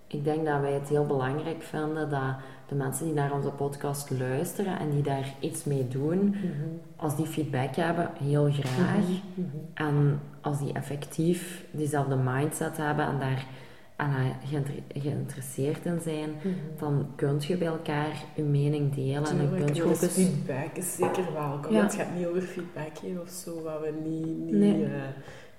Ik 0.07 0.23
denk 0.23 0.45
dat 0.45 0.61
wij 0.61 0.73
het 0.73 0.89
heel 0.89 1.05
belangrijk 1.05 1.61
vinden 1.61 2.09
dat 2.09 2.35
de 2.67 2.75
mensen 2.75 3.05
die 3.05 3.13
naar 3.13 3.33
onze 3.33 3.49
podcast 3.51 4.09
luisteren 4.19 4.79
en 4.79 4.89
die 4.89 5.01
daar 5.03 5.33
iets 5.39 5.63
mee 5.63 5.87
doen, 5.87 6.35
als 6.95 7.15
die 7.15 7.25
feedback 7.25 7.75
hebben, 7.75 8.09
heel 8.19 8.51
graag. 8.51 9.05
En 9.73 10.19
als 10.41 10.59
die 10.59 10.73
effectief 10.73 11.65
diezelfde 11.71 12.15
mindset 12.15 12.77
hebben 12.77 13.05
en 13.05 13.19
daar 13.19 13.45
geïnter- 14.45 14.73
geïnteresseerd 14.87 15.85
in 15.85 15.99
zijn, 16.03 16.29
dan 16.79 17.07
kun 17.15 17.35
je 17.39 17.57
bij 17.57 17.67
elkaar 17.67 18.23
je 18.35 18.43
mening 18.43 18.95
delen. 18.95 19.25
en 19.25 19.49
kun 19.65 19.73
je 19.75 19.83
ook 19.83 19.89
eens... 19.89 20.05
feedback 20.13 20.75
is 20.75 20.95
zeker 20.95 21.33
welkom. 21.33 21.73
Ja. 21.73 21.81
Het 21.83 21.93
gaat 21.95 22.15
niet 22.17 22.25
over 22.25 22.41
feedback 22.41 22.97
geven 22.97 23.21
of 23.21 23.29
zo, 23.29 23.61
wat 23.63 23.79
we 23.81 23.93
niet... 24.09 24.37
niet 24.37 24.53
Nee. 24.53 24.83
eh, 24.85 24.91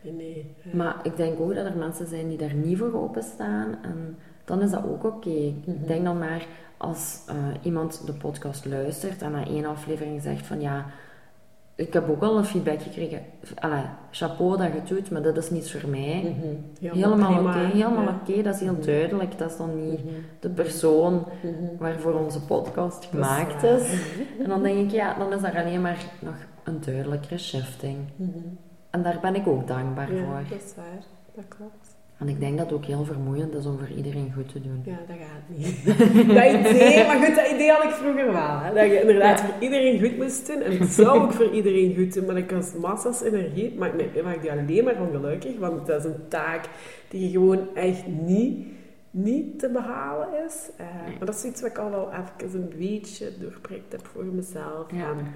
nee, 0.00 0.12
nee. 0.12 0.54
eh, 0.64 0.72
Maar 0.74 0.96
ik 1.02 1.16
denk 1.16 1.40
ook 1.40 1.54
dat 1.54 1.66
er 1.66 1.76
mensen 1.76 2.06
zijn 2.06 2.28
die 2.28 2.38
daar 2.38 2.54
niet 2.54 2.78
voor 2.78 2.94
openstaan. 3.02 3.76
En 3.82 4.16
dan 4.44 4.62
is 4.62 4.70
dat 4.70 4.84
ook 4.84 5.04
oké. 5.04 5.28
Mhm. 5.28 5.70
Ik 5.70 5.86
denk 5.86 6.04
dan 6.04 6.18
maar 6.18 6.46
als 6.76 7.22
eh, 7.28 7.34
iemand 7.62 8.02
de 8.06 8.12
podcast 8.12 8.64
luistert 8.64 9.22
en 9.22 9.32
na 9.32 9.46
één 9.46 9.64
aflevering 9.64 10.22
zegt 10.22 10.46
van 10.46 10.60
ja, 10.60 10.86
ik 11.74 11.92
heb 11.92 12.08
ook 12.10 12.22
al 12.22 12.38
een 12.38 12.44
feedback 12.44 12.82
gekregen. 12.82 13.20
Allee, 13.54 13.84
chapeau 14.10 14.56
dat 14.56 14.66
je 14.66 14.72
het 14.78 14.88
doet, 14.88 15.10
maar 15.10 15.22
dat 15.22 15.36
is 15.36 15.50
niet 15.50 15.70
voor 15.70 15.90
mij. 15.90 16.36
Mhm. 16.38 16.92
Helemaal 16.98 17.40
oké, 17.48 17.58
helemaal 17.58 18.02
Ja. 18.04 18.20
oké. 18.22 18.42
Dat 18.42 18.54
is 18.54 18.60
heel 18.60 18.72
Mhm. 18.72 18.84
duidelijk. 18.84 19.38
Dat 19.38 19.50
is 19.50 19.56
dan 19.56 19.88
niet 19.90 20.04
Mhm. 20.04 20.14
de 20.40 20.48
persoon 20.48 21.26
waarvoor 21.78 22.12
onze 22.14 22.40
podcast 22.44 23.04
gemaakt 23.04 23.62
is. 23.62 23.92
En 24.42 24.48
dan 24.48 24.62
denk 24.62 24.78
ik, 24.78 24.90
ja, 24.90 25.14
dan 25.18 25.32
is 25.32 25.42
er 25.42 25.56
alleen 25.64 25.80
maar 25.80 26.04
nog 26.20 26.34
een 26.64 26.80
duidelijkere 26.84 27.38
shifting. 27.38 27.96
En 28.90 29.02
daar 29.02 29.18
ben 29.20 29.34
ik 29.34 29.46
ook 29.46 29.66
dankbaar 29.66 30.14
Ja, 30.14 30.24
voor. 30.24 30.42
dat 30.50 30.58
is 30.64 30.74
waar. 30.76 31.04
Dat 31.34 31.44
klopt. 31.48 31.96
En 32.22 32.28
ik 32.28 32.40
denk 32.40 32.58
dat 32.58 32.66
het 32.66 32.74
ook 32.74 32.84
heel 32.84 33.04
vermoeiend 33.04 33.54
is 33.54 33.66
om 33.66 33.78
voor 33.78 33.88
iedereen 33.96 34.32
goed 34.36 34.48
te 34.52 34.60
doen. 34.60 34.82
Ja, 34.84 34.98
dat 35.06 35.16
gaat 35.16 35.56
niet. 35.56 35.84
dat 36.36 36.70
idee, 36.74 37.06
maar 37.06 37.16
goed, 37.26 37.36
dat 37.36 37.50
idee 37.54 37.70
had 37.70 37.84
ik 37.84 37.90
vroeger 37.90 38.32
wel. 38.32 38.58
Hè? 38.58 38.74
Dat 38.74 38.84
je 38.84 39.00
inderdaad 39.00 39.38
Ja. 39.38 39.44
voor 39.46 39.54
iedereen 39.62 40.00
goed 40.00 40.16
moest 40.16 40.46
doen. 40.46 40.60
En 40.62 40.78
het 40.78 40.92
zou 40.92 41.20
ook 41.20 41.32
voor 41.32 41.50
iedereen 41.50 41.94
goed 41.96 42.14
doen, 42.14 42.24
maar 42.26 42.34
dat 42.34 42.46
kost 42.46 42.78
massa's 42.78 43.22
energie. 43.22 43.74
Maar 43.78 43.98
ik 44.00 44.22
maakt 44.24 44.42
je 44.44 44.50
alleen 44.50 44.84
maar 44.84 45.00
ongelukkig, 45.00 45.58
want 45.58 45.86
dat 45.86 45.98
is 45.98 46.04
een 46.04 46.28
taak 46.28 46.64
die 47.08 47.20
je 47.26 47.30
gewoon 47.30 47.74
echt 47.74 48.06
niet, 48.06 48.66
niet 49.10 49.58
te 49.58 49.68
behalen 49.68 50.28
is. 50.46 50.70
Eh, 50.76 50.86
Nee. 51.06 51.16
Maar 51.18 51.26
dat 51.26 51.34
is 51.34 51.44
iets 51.44 51.60
wat 51.60 51.70
ik 51.70 51.78
al 51.78 51.90
wel 51.90 52.08
even 52.46 52.60
een 52.62 52.72
beetje 52.78 53.28
doorprikt 53.40 53.92
heb 53.92 54.06
voor 54.12 54.24
mezelf. 54.24 54.86
Ja. 54.92 55.06
Van, 55.06 55.26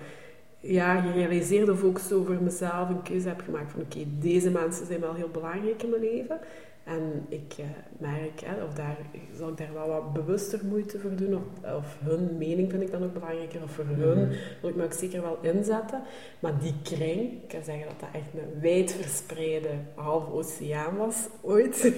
ja, 0.61 1.01
gerealiseerd 1.01 1.69
of 1.69 1.83
ook 1.85 1.99
zo 1.99 2.25
voor 2.25 2.39
mezelf 2.43 2.89
een 2.89 3.03
keuze 3.03 3.29
heb 3.29 3.41
gemaakt 3.45 3.71
van 3.73 3.81
oké, 3.81 3.99
deze 4.21 4.51
mensen 4.51 4.87
zijn 4.87 5.01
wel 5.01 5.15
heel 5.15 5.29
belangrijk 5.33 5.83
in 5.83 5.91
mijn 5.91 6.03
leven. 6.03 6.39
En 6.87 7.27
ik 7.29 7.55
eh, 7.59 7.65
merk, 7.99 8.41
hè, 8.41 8.65
of 8.65 8.75
daar, 8.75 8.97
zal 9.37 9.49
ik 9.49 9.57
daar 9.57 9.73
wel 9.73 9.89
wat 9.89 10.13
bewuster 10.13 10.65
moeite 10.65 10.99
voor 10.99 11.17
doen, 11.17 11.35
of, 11.35 11.73
of 11.73 11.97
hun 12.05 12.39
mening 12.39 12.71
vind 12.71 12.83
ik 12.83 12.91
dan 12.91 13.05
ook 13.05 13.13
belangrijker, 13.13 13.63
of 13.63 13.71
voor 13.71 13.85
hun 13.85 14.29
wil 14.61 14.71
ik 14.71 14.77
me 14.77 14.85
ook 14.85 14.93
zeker 14.93 15.23
wel 15.23 15.39
inzetten. 15.43 16.03
Maar 16.41 16.59
die 16.61 16.75
kring, 16.83 17.43
ik 17.43 17.49
kan 17.49 17.65
zeggen 17.65 17.87
dat 17.87 18.01
dat 18.01 18.09
echt 18.13 18.45
een 18.45 18.61
wijdverspreide 18.61 19.71
halve 19.95 20.33
oceaan 20.33 20.97
was 20.97 21.29
ooit. 21.41 21.85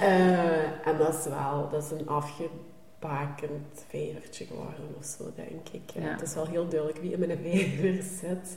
Eh, 0.00 0.86
en 0.86 0.98
dat 0.98 1.14
is 1.14 1.24
wel, 1.24 1.68
dat 1.70 1.82
is 1.82 1.90
een 1.90 2.08
afgebakend 2.08 3.84
vijvertje 3.88 4.44
geworden 4.44 4.94
of 4.98 5.04
zo, 5.04 5.24
denk 5.34 5.68
ik. 5.68 5.90
Ja. 5.90 6.00
Het 6.00 6.22
is 6.22 6.34
wel 6.34 6.46
heel 6.46 6.68
duidelijk 6.68 7.00
wie 7.00 7.12
in 7.12 7.18
mijn 7.18 7.38
vijver 7.50 8.02
zit 8.02 8.56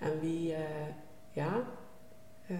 en 0.00 0.20
wie, 0.20 0.54
eh, 0.54 0.60
ja, 1.32 1.62
eh, 2.46 2.56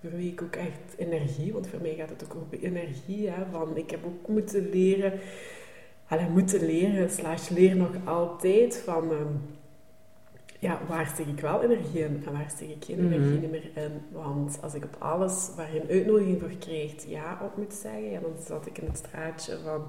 wie 0.00 0.32
ik 0.32 0.42
ook 0.42 0.56
echt 0.56 0.94
energie, 0.96 1.52
want 1.52 1.66
voor 1.66 1.80
mij 1.80 1.94
gaat 1.94 2.08
het 2.08 2.24
ook 2.24 2.34
over 2.34 2.64
energie, 2.64 3.28
hè, 3.30 3.42
van 3.52 3.76
ik 3.76 3.90
heb 3.90 4.04
ook 4.04 4.28
moeten 4.28 4.70
leren, 4.70 5.12
allee, 6.08 6.28
moeten 6.28 6.66
leren, 6.66 7.10
slash 7.10 7.48
leer 7.48 7.76
nog 7.76 7.90
altijd 8.04 8.76
van, 8.76 9.10
ehm, 9.10 9.32
ja, 10.58 10.80
waar 10.88 11.06
steek 11.06 11.26
ik 11.26 11.40
wel 11.40 11.62
energie 11.62 12.00
in 12.00 12.22
en 12.26 12.32
waar 12.32 12.50
steek 12.50 12.70
ik 12.70 12.84
geen 12.84 13.04
Mhm. 13.04 13.12
energie 13.12 13.48
meer 13.48 13.70
in. 13.74 13.92
Want 14.12 14.58
als 14.62 14.74
ik 14.74 14.84
op 14.84 14.96
alles 14.98 15.50
waar 15.56 15.74
je 15.74 15.80
een 15.82 15.88
uitnodiging 15.90 16.40
voor 16.40 16.56
krijgt 16.58 17.04
ja 17.08 17.40
op 17.42 17.56
moet 17.56 17.74
zeggen, 17.74 18.10
ja, 18.10 18.20
dan 18.20 18.34
zat 18.46 18.66
ik 18.66 18.78
in 18.78 18.86
het 18.86 18.96
straatje 18.96 19.58
van 19.64 19.82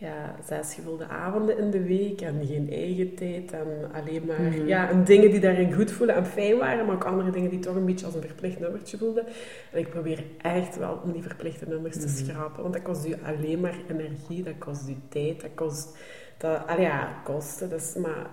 ja, 0.00 0.34
zes 0.46 0.74
gevulde 0.74 1.08
avonden 1.08 1.58
in 1.58 1.70
de 1.70 1.82
week 1.82 2.20
en 2.20 2.46
geen 2.46 2.70
eigen 2.72 3.14
tijd 3.14 3.52
en 3.52 3.66
alleen 3.92 4.22
maar 4.26 4.40
Mhm. 4.40 4.66
ja, 4.66 4.88
en 4.90 5.04
dingen 5.04 5.30
die 5.30 5.40
daarin 5.40 5.72
goed 5.72 5.90
voelen 5.90 6.14
en 6.16 6.26
fijn 6.26 6.58
waren, 6.58 6.86
maar 6.86 6.94
ook 6.94 7.04
andere 7.04 7.30
dingen 7.30 7.50
die 7.50 7.58
toch 7.58 7.74
een 7.74 7.84
beetje 7.84 8.06
als 8.06 8.14
een 8.14 8.22
verplicht 8.22 8.60
nummertje 8.60 8.98
voelden. 8.98 9.26
En 9.72 9.78
ik 9.78 9.88
probeer 9.90 10.24
echt 10.42 10.76
wel 10.78 11.00
om 11.04 11.12
die 11.12 11.22
verplichte 11.22 11.64
nummers 11.68 11.96
te 11.96 12.06
Mhm. 12.06 12.16
schrapen, 12.30 12.62
want 12.62 12.74
dat 12.74 12.82
kost 12.82 13.06
u 13.06 13.14
alleen 13.24 13.60
maar 13.60 13.74
energie, 13.90 14.42
dat 14.42 14.58
kost 14.58 14.88
u 14.88 14.96
tijd, 15.08 15.40
dat 15.40 15.50
kost, 15.54 15.98
dat, 16.36 16.66
allee, 16.66 16.84
ja, 16.84 17.20
kosten, 17.24 17.68
dus, 17.68 17.94
maar 17.94 18.26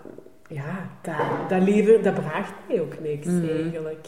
ja, 0.50 0.90
dat, 1.02 1.50
dat 1.50 2.04
dat 2.04 2.14
bracht 2.14 2.54
mij 2.68 2.82
ook 2.82 3.00
niks 3.00 3.26
Mhm. 3.28 3.50
eigenlijk. 3.50 4.08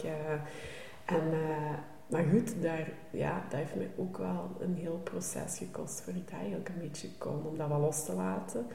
en, 1.04 1.22
eh, 1.32 1.72
maar 2.08 2.24
goed, 2.30 2.62
daar, 2.62 2.88
ja, 3.10 3.42
dat 3.48 3.58
heeft 3.58 3.74
mij 3.74 3.90
ook 3.96 4.18
wel 4.18 4.56
een 4.60 4.74
heel 4.74 5.00
proces 5.04 5.58
gekost 5.58 6.00
voor 6.00 6.14
ik 6.14 6.30
eigenlijk 6.30 6.68
een 6.68 6.80
beetje 6.80 7.08
kon, 7.18 7.46
om 7.46 7.56
dat 7.56 7.68
wel 7.68 7.80
los 7.80 8.04
te 8.04 8.12
laten. 8.12 8.66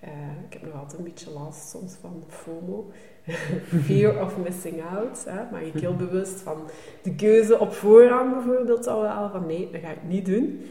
Eh, 0.00 0.10
ik 0.46 0.52
heb 0.52 0.62
nog 0.62 0.74
altijd 0.74 0.98
een 0.98 1.04
beetje 1.04 1.30
last 1.30 1.68
soms 1.68 1.94
van 2.00 2.24
FOMO, 2.28 2.90
fear 3.86 4.24
of 4.24 4.36
missing 4.36 4.82
out. 4.82 5.24
Hè? 5.24 5.50
Maar 5.50 5.62
ik 5.62 5.74
heel 5.74 5.96
bewust 5.96 6.40
van 6.40 6.56
de 7.02 7.14
keuze 7.14 7.58
op 7.58 7.72
voorhand 7.72 8.34
bijvoorbeeld 8.34 8.86
al 8.86 9.00
wel 9.00 9.30
van 9.30 9.46
nee, 9.46 9.70
dat 9.70 9.80
ga 9.80 9.90
ik 9.90 10.02
niet 10.02 10.26
doen. 10.26 10.66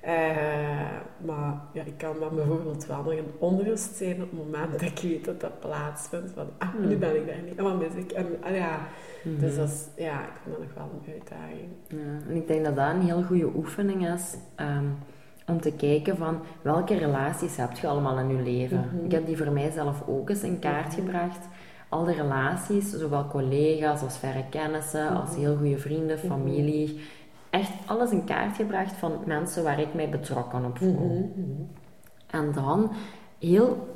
Eh, 0.00 0.79
maar 1.24 1.60
ja, 1.72 1.82
ik 1.82 1.96
kan 1.98 2.16
dan 2.20 2.34
bijvoorbeeld 2.34 2.86
wel 2.86 3.02
nog 3.02 3.12
een 3.12 3.30
onrust 3.38 3.94
zijn 3.96 4.14
op 4.22 4.30
het 4.30 4.32
moment 4.46 4.72
dat 4.72 4.80
ik 4.82 4.98
weet 4.98 5.24
dat 5.24 5.40
dat 5.40 5.60
plaatsvindt. 5.60 6.30
Van, 6.34 6.46
ah, 6.58 6.74
nu 6.80 6.86
Hmm. 6.86 6.98
ben 6.98 7.16
ik 7.16 7.26
daar 7.26 7.42
niet. 7.44 7.56
En 7.56 7.64
wat 7.64 7.78
mis 7.78 7.94
ik? 7.94 8.10
En, 8.12 8.26
ah, 8.42 8.54
ja, 8.54 8.78
Mhm. 9.24 9.40
dus 9.40 9.56
dat 9.56 9.68
is, 9.68 9.86
ja, 9.96 10.20
ik 10.22 10.32
vind 10.42 10.56
dat 10.56 10.64
nog 10.64 10.74
wel 10.74 11.00
een 11.06 11.12
uitdaging. 11.12 11.68
Ja, 11.88 12.28
en 12.30 12.36
ik 12.36 12.46
denk 12.46 12.64
dat 12.64 12.76
dat 12.76 12.90
een 12.90 13.00
heel 13.02 13.22
goede 13.22 13.50
oefening 13.54 14.08
is 14.08 14.36
ehm, 14.54 14.84
om 15.46 15.60
te 15.60 15.72
kijken 15.72 16.16
van 16.16 16.38
welke 16.62 16.94
relaties 16.96 17.56
heb 17.56 17.72
je 17.72 17.86
allemaal 17.86 18.18
in 18.18 18.36
je 18.36 18.42
leven. 18.42 18.88
Mhm. 18.94 19.04
Ik 19.04 19.12
heb 19.12 19.26
die 19.26 19.36
voor 19.36 19.52
mijzelf 19.52 20.02
ook 20.08 20.30
eens 20.30 20.42
in 20.42 20.58
kaart 20.58 20.86
Mhm. 20.86 20.94
gebracht. 20.96 21.48
Al 21.88 22.04
de 22.04 22.12
relaties, 22.12 22.90
zowel 22.90 23.26
collega's 23.26 24.02
als 24.02 24.18
verre 24.18 24.44
kennissen, 24.50 25.08
als 25.08 25.30
Mhm. 25.30 25.38
heel 25.40 25.56
goede 25.56 25.78
vrienden, 25.78 26.16
Mhm. 26.16 26.26
familie. 26.26 27.00
Echt 27.50 27.70
alles 27.86 28.10
in 28.10 28.24
kaart 28.24 28.56
gebracht 28.56 28.92
van 28.92 29.12
mensen 29.26 29.62
waar 29.62 29.80
ik 29.80 29.94
mij 29.94 30.08
betrokken 30.08 30.64
op 30.64 30.78
voel. 30.78 30.94
Mhm, 30.94 31.62
En 32.26 32.52
dan 32.52 32.90
heel 33.38 33.88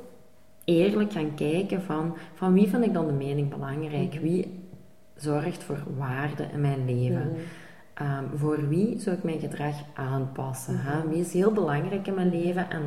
eerlijk 0.65 1.13
gaan 1.13 1.35
kijken 1.35 1.83
van, 1.83 2.17
van 2.35 2.53
wie 2.53 2.69
vind 2.69 2.85
ik 2.85 2.93
dan 2.93 3.07
de 3.07 3.13
mening 3.13 3.51
belangrijk? 3.51 4.15
Mhm. 4.15 4.23
Wie 4.23 4.69
zorgt 5.17 5.63
voor 5.65 5.83
waarde 5.97 6.47
in 6.53 6.61
mijn 6.61 6.85
leven? 6.85 7.29
Mhm. 7.29 7.39
Ehm, 7.95 8.25
voor 8.35 8.69
wie 8.69 9.01
zou 9.01 9.17
ik 9.17 9.23
mijn 9.23 9.39
gedrag 9.41 9.75
aanpassen? 9.95 10.79
hè? 10.81 10.99
Mhm. 10.99 11.09
Wie 11.09 11.21
is 11.21 11.33
heel 11.33 11.53
belangrijk 11.53 12.07
in 12.07 12.15
mijn 12.15 12.31
leven 12.31 12.71
en 12.71 12.83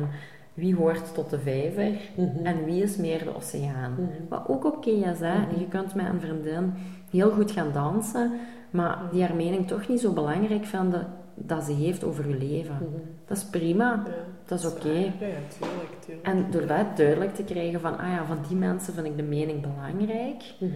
wie 0.54 0.74
hoort 0.74 1.14
tot 1.14 1.30
de 1.30 1.38
vijver 1.38 1.90
Mhm. 2.16 2.46
en 2.46 2.64
wie 2.64 2.82
is 2.82 2.96
meer 2.96 3.24
de 3.24 3.36
oceaan? 3.36 3.92
Mhm. 3.92 4.04
Wat 4.28 4.48
ook 4.48 4.64
oké 4.64 4.90
is, 4.90 5.20
hè? 5.20 5.38
Mhm. 5.38 5.58
je 5.58 5.68
kunt 5.68 5.94
met 5.94 6.06
een 6.06 6.20
vriendin 6.20 6.72
heel 7.10 7.30
goed 7.30 7.50
gaan 7.50 7.72
dansen, 7.72 8.32
maar 8.70 8.98
die 9.12 9.22
haar 9.22 9.34
mening 9.34 9.66
toch 9.66 9.88
niet 9.88 10.00
zo 10.00 10.12
belangrijk 10.12 10.64
vinden 10.64 11.06
dat 11.34 11.64
ze 11.64 11.72
heeft 11.72 12.04
over 12.04 12.28
je 12.28 12.36
leven. 12.36 12.74
Mhm. 12.74 13.00
Dat 13.26 13.36
is 13.36 13.44
prima, 13.44 14.02
Ja, 14.06 14.12
dat 14.46 14.58
is 14.58 14.64
oké. 14.66 14.88
waar. 14.92 14.94
Ja, 14.94 15.26
ja, 15.26 15.38
tuurlijk, 15.58 16.00
tuurlijk. 16.04 16.26
En 16.26 16.46
door 16.50 16.66
dat 16.66 16.96
duidelijk 16.96 17.34
te 17.34 17.44
krijgen 17.44 17.80
van, 17.80 17.98
ah 17.98 18.08
ja, 18.08 18.24
van 18.24 18.38
die 18.48 18.56
mensen 18.56 18.94
vind 18.94 19.06
ik 19.06 19.16
de 19.16 19.22
mening 19.22 19.60
belangrijk, 19.60 20.42
Mhm. 20.60 20.72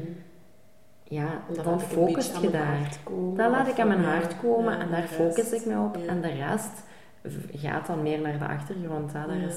ja, 1.05 1.27
dan 1.63 1.73
een 1.73 1.81
focust 1.81 2.37
je 2.41 2.51
daar. 2.51 2.99
komen, 3.05 3.51
laat 3.51 3.69
ik 3.69 3.79
aan 3.81 3.89
mijn 3.89 4.05
hart 4.05 4.41
komen 4.41 4.73
ja, 4.73 4.81
en 4.81 4.91
daar 4.91 5.03
focus 5.03 5.53
ik 5.53 5.67
me 5.67 5.79
op. 5.81 5.97
En 6.07 6.21
de 6.21 6.29
rest 6.33 6.83
gaat 7.55 7.87
dan 7.87 8.03
meer 8.03 8.21
naar 8.21 8.39
de 8.39 8.47
achtergrond. 8.49 9.13
Hè. 9.13 9.27
Daar 9.27 9.41
is 9.49 9.57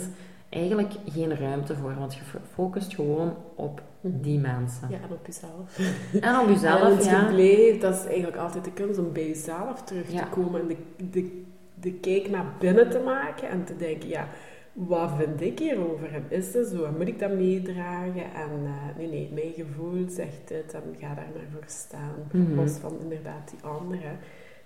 eigenlijk 0.50 0.94
geen 1.06 1.36
ruimte 1.38 1.76
voor, 1.76 1.96
want 2.00 2.16
je 2.16 2.22
fo- 2.24 2.40
focust 2.54 2.96
gewoon 2.96 3.34
op. 3.56 3.82
die 4.14 4.40
mensen. 4.40 4.90
Ja, 4.90 4.98
en 4.98 5.12
op 5.12 5.26
jezelf. 5.26 5.80
En 6.22 6.40
op 6.40 6.46
en 6.48 6.54
jezelf, 6.54 6.96
het 6.96 7.06
ja. 7.06 7.20
gebleven, 7.20 7.80
dat 7.80 7.94
is 7.96 8.06
eigenlijk 8.06 8.38
altijd 8.38 8.64
de 8.64 8.72
kunst 8.72 9.00
om 9.00 9.14
bij 9.14 9.28
jezelf 9.28 9.84
terug 9.84 10.12
Ja. 10.12 10.24
te 10.24 10.30
komen 10.30 10.62
en 10.62 10.68
de, 10.68 10.78
de, 11.10 11.44
de 11.80 11.94
kijk 11.94 12.30
naar 12.30 12.46
binnen 12.60 12.90
te 12.90 13.00
maken 13.00 13.50
en 13.50 13.64
te 13.64 13.76
denken, 13.78 14.10
ja, 14.10 14.28
wat 14.74 15.12
vind 15.18 15.42
ik 15.42 15.60
hierover? 15.60 16.14
En 16.14 16.24
is 16.30 16.54
het 16.54 16.68
zo? 16.68 16.84
En 16.84 16.98
moet 16.98 17.08
ik 17.08 17.20
dat 17.20 17.32
meedragen? 17.34 18.24
En 18.34 18.50
eh, 18.66 18.98
nee, 18.98 19.08
nee, 19.08 19.32
mijn 19.34 19.54
gevoel 19.54 20.10
zegt 20.10 20.48
dit 20.48 20.74
en 20.74 20.96
ga 21.00 21.08
daar 21.14 21.30
maar 21.34 21.46
voor 21.52 21.64
staan. 21.66 22.16
Mhm. 22.32 22.56
Los 22.56 22.72
van 22.72 22.98
inderdaad 23.02 23.50
die 23.50 23.70
anderen. 23.70 24.18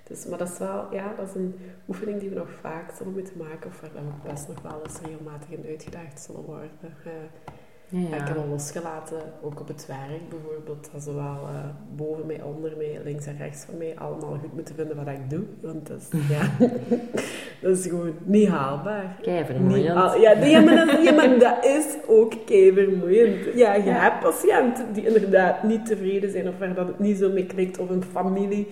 Dus, 0.03 0.25
maar 0.25 0.37
dat 0.37 0.49
is 0.51 0.57
wel, 0.57 0.93
ja, 0.93 1.13
dat 1.17 1.27
is 1.27 1.35
een 1.35 1.55
oefening 1.87 2.19
die 2.19 2.29
we 2.29 2.35
nog 2.35 2.49
vaak 2.61 2.91
zullen 2.97 3.13
moeten 3.13 3.37
maken, 3.37 3.69
of 3.69 3.81
waar 3.81 3.91
we 3.93 4.29
best 4.29 4.47
nog 4.47 4.61
wel 4.61 4.81
eens 4.85 4.99
regelmatig 5.01 5.49
in 5.49 5.65
uitgedaagd 5.67 6.19
zullen 6.21 6.41
worden. 6.41 6.69
Ja, 7.91 8.15
ik 8.17 8.27
heb 8.27 8.37
al 8.37 8.47
losgelaten, 8.49 9.17
ook 9.41 9.59
op 9.59 9.67
het 9.67 9.85
werk 9.87 10.29
bijvoorbeeld, 10.29 10.89
dat 10.93 11.01
ze 11.03 11.13
wel 11.13 11.23
eh, 11.47 11.69
boven 11.95 12.25
mij, 12.25 12.41
onder 12.41 12.71
mij, 12.77 12.99
links 13.03 13.25
en 13.25 13.37
rechts 13.37 13.63
van 13.63 13.77
mij 13.77 13.93
allemaal 13.97 14.37
goed 14.41 14.53
moeten 14.53 14.75
vinden 14.75 14.95
wat 14.95 15.07
ik 15.07 15.29
doe. 15.29 15.43
Want 15.61 15.87
dat 15.87 15.97
is, 16.11 16.19
ja, 16.29 16.67
dat 17.61 17.77
is 17.77 17.85
gewoon 17.87 18.13
niet 18.23 18.47
haalbaar. 18.47 19.15
Kei 19.21 19.37
Niet 19.37 19.45
vermoeiend. 19.45 19.87
haal- 19.95 20.19
ja, 20.21 20.33
nee, 20.33 20.61
maar 20.63 20.85
dat, 20.85 21.03
ja, 21.03 21.11
maar 21.11 21.39
dat 21.39 21.65
is 21.65 21.85
ook 22.07 22.33
kei 22.45 22.73
vermoeiend. 22.73 23.55
Ja, 23.55 23.73
je 23.73 23.89
hebt 23.89 24.19
patiënten 24.19 24.93
die 24.93 25.05
inderdaad 25.05 25.63
niet 25.63 25.85
tevreden 25.85 26.31
zijn 26.31 26.47
of 26.47 26.57
waar 26.59 26.73
dat 26.73 26.87
het 26.87 26.99
niet 26.99 27.17
zo 27.17 27.31
mee 27.31 27.45
klikt, 27.45 27.77
of 27.79 27.89
een 27.89 28.03
familie. 28.11 28.67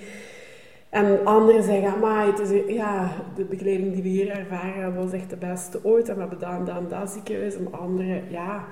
En 0.89 1.25
anderen 1.25 1.63
zeggen, 1.63 1.99
maar 1.99 2.25
het 2.25 2.39
is, 2.39 2.73
ja, 2.75 3.11
de 3.35 3.43
begeleiding 3.43 3.93
die 3.93 4.03
we 4.03 4.09
hier 4.09 4.29
ervaren 4.29 4.95
was 4.95 5.11
echt 5.11 5.29
de 5.29 5.35
beste 5.37 5.79
ooit. 5.83 6.09
En 6.09 6.13
we 6.15 6.19
hebben 6.21 6.39
dat 6.39 6.51
en 6.51 6.65
dat 6.65 6.77
en 6.77 6.87
dat 6.87 7.09
ziekenhuis. 7.09 7.55
En 7.55 7.73
anderen, 7.73 8.23
ja... 8.29 8.65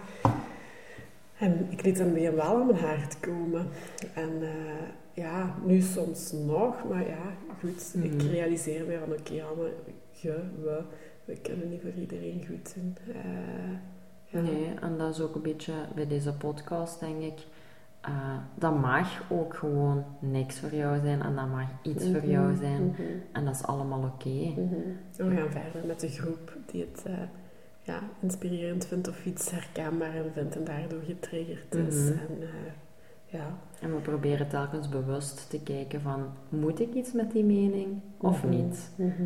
En 1.38 1.68
ik 1.70 1.84
liet 1.84 1.98
hem 1.98 2.14
weer 2.14 2.36
wel 2.36 2.46
aan 2.46 2.66
mijn 2.66 2.80
hart 2.80 3.20
komen. 3.20 3.68
En 4.14 4.30
eh, 4.42 4.88
ja, 5.14 5.56
nu 5.66 5.82
soms 5.82 6.32
nog, 6.32 6.76
maar 6.90 7.08
ja, 7.08 7.34
goed. 7.60 7.94
Ik 8.02 8.14
Mhm. 8.14 8.28
realiseer 8.28 8.86
me 8.86 8.98
van, 9.06 9.12
oké, 9.18 9.44
Anne, 9.44 9.70
je, 10.12 10.40
we, 10.64 10.82
we 11.26 11.36
kunnen 11.42 11.70
niet 11.70 11.82
voor 11.82 11.92
iedereen 12.02 12.46
goed 12.48 12.74
doen. 12.76 12.96
Eh, 13.08 13.22
ja. 14.26 14.40
Nee, 14.42 14.72
en 14.82 14.98
dat 14.98 15.14
is 15.14 15.22
ook 15.22 15.36
een 15.36 15.42
beetje 15.42 15.74
bij 15.96 16.08
deze 16.08 16.34
podcast, 16.34 17.00
denk 17.00 17.22
ik. 17.22 17.40
Uh, 18.10 18.38
dat 18.56 18.80
mag 18.80 19.24
ook 19.32 19.56
gewoon 19.56 20.04
niks 20.20 20.60
voor 20.60 20.74
jou 20.74 21.00
zijn 21.00 21.22
en 21.22 21.36
dat 21.36 21.48
mag 21.48 21.68
iets 21.82 22.06
voor 22.12 22.26
jou 22.26 22.52
Mhm, 22.52 22.58
zijn. 22.62 22.84
mhm, 22.86 23.02
En 23.32 23.46
dat 23.46 23.56
is 23.56 23.64
allemaal 23.64 24.04
oké. 24.04 24.30
mhm. 24.30 24.76
We 25.18 25.36
gaan 25.36 25.52
verder 25.52 25.86
met 25.88 26.00
de 26.00 26.08
groep 26.10 26.58
die 26.72 26.82
het 26.92 27.04
eh, 27.06 27.14
ja, 27.82 28.00
inspirerend 28.20 28.86
vindt 28.86 29.08
of 29.08 29.26
iets 29.26 29.52
herkenbaar 29.52 30.16
in 30.16 30.32
vindt 30.34 30.56
en 30.56 30.64
daardoor 30.64 31.02
getriggerd 31.02 31.76
is. 31.76 31.96
Mhm. 31.96 32.08
En, 32.12 32.42
eh, 32.42 32.48
ja. 33.26 33.46
En 33.82 33.96
we 33.96 34.02
proberen 34.02 34.48
telkens 34.48 34.90
bewust 34.90 35.50
te 35.50 35.60
kijken 35.64 36.02
van, 36.02 36.26
moet 36.50 36.80
ik 36.80 36.94
iets 36.94 37.12
met 37.14 37.32
die 37.32 37.44
mening 37.44 37.88
of 38.18 38.44
niet? 38.46 38.92
mhm. 38.96 39.24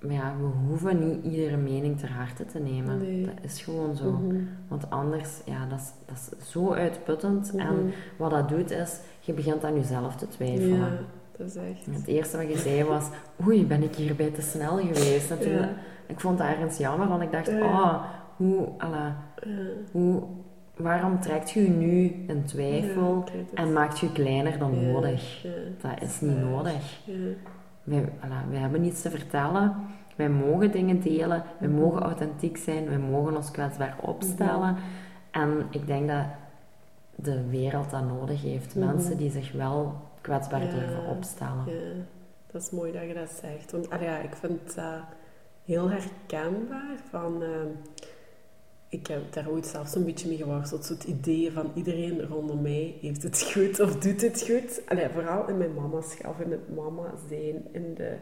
Want 0.00 0.12
ja, 0.12 0.34
we 0.40 0.46
hoeven 0.68 1.08
niet 1.08 1.24
iedere 1.24 1.56
mening 1.56 1.98
ter 1.98 2.12
harte 2.12 2.44
te 2.46 2.58
nemen. 2.58 2.98
Nee. 2.98 3.24
Dat 3.24 3.34
is 3.42 3.62
gewoon 3.62 3.96
zo. 3.96 4.10
Mhm, 4.10 4.36
Want 4.68 4.90
anders, 4.90 5.40
ja, 5.44 5.66
dat 5.66 5.78
is, 5.78 5.92
dat 6.06 6.16
is 6.38 6.50
zo 6.50 6.72
uitputtend. 6.72 7.54
En 7.56 7.74
mhm. 7.74 7.90
wat 8.16 8.30
dat 8.30 8.48
doet 8.48 8.70
is, 8.70 9.00
je 9.20 9.32
begint 9.32 9.64
aan 9.64 9.74
jezelf 9.74 10.16
te 10.16 10.28
twijfelen. 10.28 10.78
Ja, 10.78 10.88
dat 11.36 11.46
is 11.46 11.54
echt... 11.56 11.86
Het 11.96 12.06
eerste 12.06 12.36
wat 12.36 12.50
je 12.50 12.58
zei 12.58 12.84
was, 12.84 13.08
oei, 13.46 13.66
ben 13.66 13.82
ik 13.82 13.94
hierbij 13.94 14.30
te 14.30 14.42
snel 14.42 14.76
geweest? 14.76 15.30
En 15.30 15.38
toen, 15.38 15.52
Ja. 15.52 15.68
Ik 16.06 16.20
vond 16.20 16.38
dat 16.38 16.46
ergens 16.46 16.78
jammer, 16.78 17.08
want 17.08 17.22
ik 17.22 17.32
dacht, 17.32 17.46
Ja. 17.46 17.60
oh, 17.64 18.04
hoe, 18.36 18.68
alla, 18.78 19.16
Ja. 19.42 19.50
hoe, 19.92 20.22
waarom 20.76 21.20
trekt 21.20 21.50
je 21.50 21.62
je 21.62 21.68
nu 21.68 22.24
in 22.26 22.44
twijfel 22.44 23.24
en 23.54 23.72
maakt 23.72 23.98
je 23.98 24.12
kleiner 24.12 24.58
dan 24.58 24.86
nodig? 24.92 25.46
Dat 25.80 26.02
is 26.02 26.20
niet 26.20 26.40
nodig. 26.42 27.00
Wij, 28.50 28.58
hebben 28.58 28.80
niets 28.80 29.02
te 29.02 29.10
vertellen. 29.10 29.74
Wij 30.16 30.28
mogen 30.30 30.70
dingen 30.70 31.00
delen. 31.00 31.42
Wij 31.58 31.68
Mhm. 31.68 31.78
mogen 31.80 32.02
authentiek 32.02 32.56
zijn. 32.56 32.88
Wij 32.88 32.98
mogen 32.98 33.36
ons 33.36 33.50
kwetsbaar 33.50 33.96
opstellen. 34.00 34.76
En 35.30 35.66
ik 35.70 35.86
denk 35.86 36.08
dat 36.08 36.24
de 37.14 37.48
wereld 37.48 37.90
dat 37.90 38.04
nodig 38.08 38.42
heeft. 38.42 38.74
Mhm. 38.74 38.86
Mensen 38.86 39.16
die 39.16 39.30
zich 39.30 39.52
wel 39.52 39.94
kwetsbaar 40.20 40.62
Ja. 40.64 40.70
durven 40.70 41.06
opstellen. 41.06 41.64
Ja, 41.66 42.02
dat 42.52 42.62
is 42.62 42.70
mooi 42.70 42.92
dat 42.92 43.02
je 43.02 43.14
dat 43.14 43.30
zegt. 43.30 43.72
Want 43.72 43.90
allee, 43.90 44.06
ja, 44.08 44.18
ik 44.18 44.34
vind 44.34 44.74
dat 44.74 45.00
heel 45.64 45.90
herkenbaar. 45.90 46.96
Van, 47.10 47.42
ehm, 47.42 47.66
ik 48.90 49.06
heb 49.06 49.32
daar 49.32 49.50
ooit 49.50 49.66
zelfs 49.66 49.94
een 49.94 50.04
beetje 50.04 50.28
mee 50.28 50.36
geworsteld. 50.36 50.84
Zo 50.84 50.92
het 50.92 51.04
idee 51.04 51.52
van 51.52 51.70
iedereen 51.74 52.26
rondom 52.26 52.62
mij 52.62 52.94
heeft 53.00 53.22
het 53.22 53.42
goed 53.52 53.80
of 53.80 53.96
doet 53.96 54.20
het 54.20 54.42
goed. 54.42 54.82
Allee, 54.86 55.08
vooral 55.08 55.48
in 55.48 55.58
mijn 55.58 55.74
mama's 55.74 56.16
of 56.26 56.40
in 56.40 56.50
het 56.50 56.74
mama 56.74 57.14
zijn. 57.28 57.64
In 57.72 57.94
de 57.94 58.16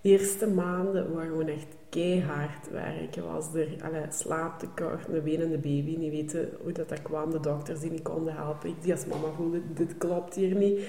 eerste 0.00 0.46
maanden 0.46 1.12
waren 1.12 1.28
gewoon 1.28 1.48
echt 1.48 1.66
keihard 1.88 2.70
werken. 2.70 3.32
Was 3.32 3.54
er 3.54 3.68
allee, 3.82 4.06
slaaptekort, 4.08 5.08
een 5.08 5.22
wenende 5.22 5.58
baby, 5.58 5.96
niet 5.96 6.10
weten 6.10 6.50
hoe 6.62 6.72
dat, 6.72 6.88
dat 6.88 7.02
kwam. 7.02 7.30
De 7.30 7.40
dokters 7.40 7.80
die 7.80 7.90
niet 7.90 8.02
konden 8.02 8.34
helpen. 8.34 8.68
Ik 8.68 8.82
die 8.82 8.92
als 8.92 9.06
mama 9.06 9.28
voelde, 9.36 9.60
dit 9.74 9.98
klopt 9.98 10.34
hier 10.34 10.54
niet. 10.54 10.80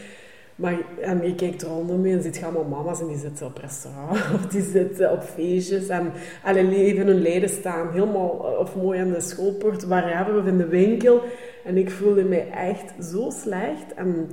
Maar 0.56 0.78
en 1.02 1.28
je 1.28 1.36
kijkt 1.36 1.64
rondom 1.64 2.06
je 2.06 2.14
en 2.16 2.22
ziet 2.22 2.44
allemaal 2.44 2.64
mama's 2.64 3.00
en 3.00 3.08
die 3.08 3.18
zitten 3.18 3.46
op 3.46 3.58
restaurant 3.58 4.12
of 4.36 4.46
die 4.48 4.62
zitten 4.62 5.12
op 5.12 5.24
feestjes 5.24 5.88
en 5.88 6.12
alle 6.44 6.64
leven 6.64 7.08
hun 7.08 7.22
lijden 7.22 7.50
staan 7.50 7.92
helemaal 7.92 8.52
eh, 8.54 8.60
of 8.60 8.76
mooi 8.76 9.00
aan 9.00 9.12
de 9.12 9.22
schoolpoort, 9.22 9.84
waar 9.84 10.18
hebben 10.18 10.46
in 10.46 10.58
de 10.58 10.68
winkel. 10.68 11.22
En 11.66 11.78
ik 11.78 11.92
voelde 11.92 12.24
mij 12.24 12.50
echt 12.52 12.94
zo 13.06 13.30
slecht. 13.30 13.94
En 13.96 14.30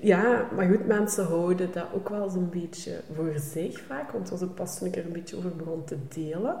ja, 0.00 0.48
maar 0.56 0.66
goed, 0.66 0.86
mensen 0.86 1.24
houden 1.24 1.68
dat 1.72 1.86
ook 1.94 2.08
wel 2.08 2.28
zo'n 2.28 2.50
beetje 2.50 2.92
voor 3.14 3.32
zich 3.52 3.80
vaak, 3.80 4.10
want 4.12 4.30
het 4.30 4.40
was 4.40 4.48
ook 4.48 4.54
pas 4.54 4.82
ik 4.82 4.96
er 4.96 5.04
een 5.04 5.12
beetje 5.12 5.36
over 5.36 5.56
begon 5.56 5.84
te 5.84 5.96
delen, 6.08 6.56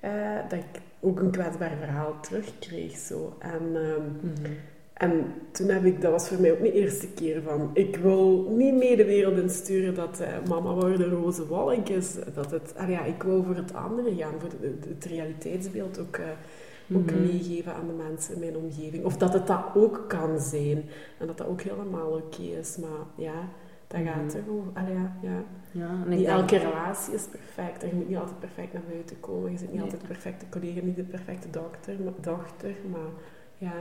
eh, 0.00 0.10
dat 0.48 0.58
ik 0.58 0.80
ook 1.00 1.20
een 1.20 1.30
kwetsbaar 1.30 1.76
verhaal 1.80 2.20
terugkreeg. 2.20 2.96
Zo. 2.96 3.36
En... 3.38 3.62
ehm, 3.74 4.02
Mhm. 4.20 4.52
En 4.92 5.24
toen 5.52 5.68
heb 5.68 5.84
ik, 5.84 6.00
dat 6.00 6.10
was 6.10 6.28
voor 6.28 6.40
mij 6.40 6.52
ook 6.52 6.60
de 6.60 6.72
eerste 6.72 7.08
keer 7.08 7.42
van, 7.42 7.70
ik 7.72 7.96
wil 7.96 8.50
niet 8.56 8.74
mee 8.74 8.96
de 8.96 9.04
wereld 9.04 9.38
insturen 9.38 9.94
dat 9.94 10.20
eh, 10.20 10.28
mama 10.48 10.72
worden 10.74 11.10
roze 11.10 11.46
wolk 11.46 11.88
is. 11.88 12.14
Dat 12.34 12.50
het, 12.50 12.74
ah 12.76 12.88
ja, 12.90 13.04
ik 13.04 13.22
wil 13.22 13.42
voor 13.44 13.54
het 13.56 13.74
andere 13.74 14.14
gaan, 14.14 14.34
voor 14.38 14.48
de- 14.48 14.78
de- 14.80 14.88
het 14.88 15.04
realiteitsbeeld 15.04 15.98
ook, 16.00 16.16
eh, 16.16 16.96
ook 16.96 17.10
Mhm. 17.10 17.20
meegeven 17.20 17.74
aan 17.74 17.86
de 17.86 18.02
mensen 18.08 18.34
in 18.34 18.40
mijn 18.40 18.56
omgeving. 18.56 19.04
Of 19.04 19.16
dat 19.16 19.32
het 19.32 19.46
dat 19.46 19.64
ook 19.74 20.04
kan 20.08 20.40
zijn. 20.40 20.84
En 21.18 21.26
dat 21.26 21.38
dat 21.38 21.46
ook 21.46 21.60
helemaal 21.62 22.10
oké 22.12 22.42
is. 22.42 22.76
Maar 22.76 23.06
ja, 23.26 23.48
dat 23.86 24.00
gaat 24.04 24.24
Mhm. 24.26 24.36
er 24.36 24.42
over. 24.52 24.70
Ah 24.74 24.88
ja, 24.88 25.16
ja. 25.22 25.42
Ja, 25.70 26.04
Niet 26.06 26.18
denk- 26.18 26.28
elke 26.30 26.56
relatie 26.56 27.14
is 27.14 27.26
perfect. 27.30 27.82
Je 27.82 27.94
moet 27.96 28.08
niet 28.08 28.16
altijd 28.18 28.38
perfect 28.38 28.72
naar 28.72 28.82
buiten 28.90 29.20
komen. 29.20 29.50
Je 29.50 29.56
zit 29.58 29.66
niet 29.66 29.74
Nee. 29.76 29.82
altijd 29.84 30.00
de 30.00 30.06
perfecte 30.06 30.44
collega, 30.50 30.80
niet 30.82 30.96
de 30.96 31.02
perfecte 31.04 31.50
dokter, 31.50 31.94
maar, 32.04 32.12
dochter. 32.20 32.74
Maar 32.90 33.10
ja, 33.58 33.72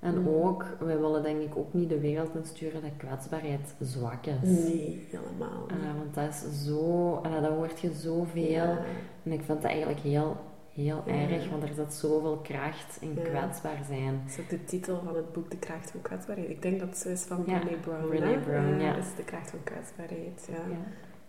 En 0.00 0.18
Mhm. 0.20 0.28
ook, 0.28 0.64
wij 0.78 0.98
willen 0.98 1.22
denk 1.22 1.40
ik 1.42 1.56
ook 1.56 1.72
niet 1.74 1.88
de 1.88 2.00
wereld 2.00 2.34
insturen 2.34 2.82
dat 2.82 2.90
kwetsbaarheid 2.96 3.74
zwak 3.80 4.26
is. 4.26 4.34
nee, 4.42 5.06
helemaal 5.10 5.66
niet. 5.68 5.78
Eh, 5.80 5.96
want 5.98 6.14
dat 6.14 6.28
is 6.28 6.64
zo, 6.64 7.20
uh, 7.26 7.42
dat 7.42 7.50
hoort 7.50 7.80
je 7.80 7.92
zoveel. 7.92 8.42
Ja. 8.50 8.78
En 9.22 9.32
ik 9.32 9.42
vind 9.42 9.60
dat 9.62 9.70
eigenlijk 9.70 10.00
heel, 10.00 10.36
heel 10.72 11.02
Ja. 11.06 11.12
erg, 11.12 11.50
want 11.50 11.62
er 11.62 11.74
zit 11.74 11.92
zoveel 11.94 12.36
kracht 12.36 12.98
in 13.00 13.14
Ja. 13.14 13.22
kwetsbaar 13.22 13.80
zijn. 13.86 14.20
Dat 14.24 14.32
is 14.32 14.40
ook 14.40 14.48
de 14.48 14.64
titel 14.64 15.00
van 15.04 15.16
het 15.16 15.32
boek 15.32 15.50
De 15.50 15.58
Kracht 15.58 15.90
van 15.90 16.02
Kwetsbaarheid. 16.02 16.48
Ik 16.50 16.62
denk 16.62 16.78
dat 16.80 16.88
het 16.88 16.98
zo 16.98 17.08
is 17.08 17.22
van 17.22 17.44
Brené 17.44 17.76
Brown. 17.80 18.08
Brené? 18.08 18.38
Brown, 18.38 18.80
ja. 18.80 18.94
Dat 18.94 19.04
is 19.04 19.14
De 19.16 19.24
Kracht 19.24 19.50
van 19.50 19.62
Kwetsbaarheid, 19.64 20.48
ja. 20.50 20.76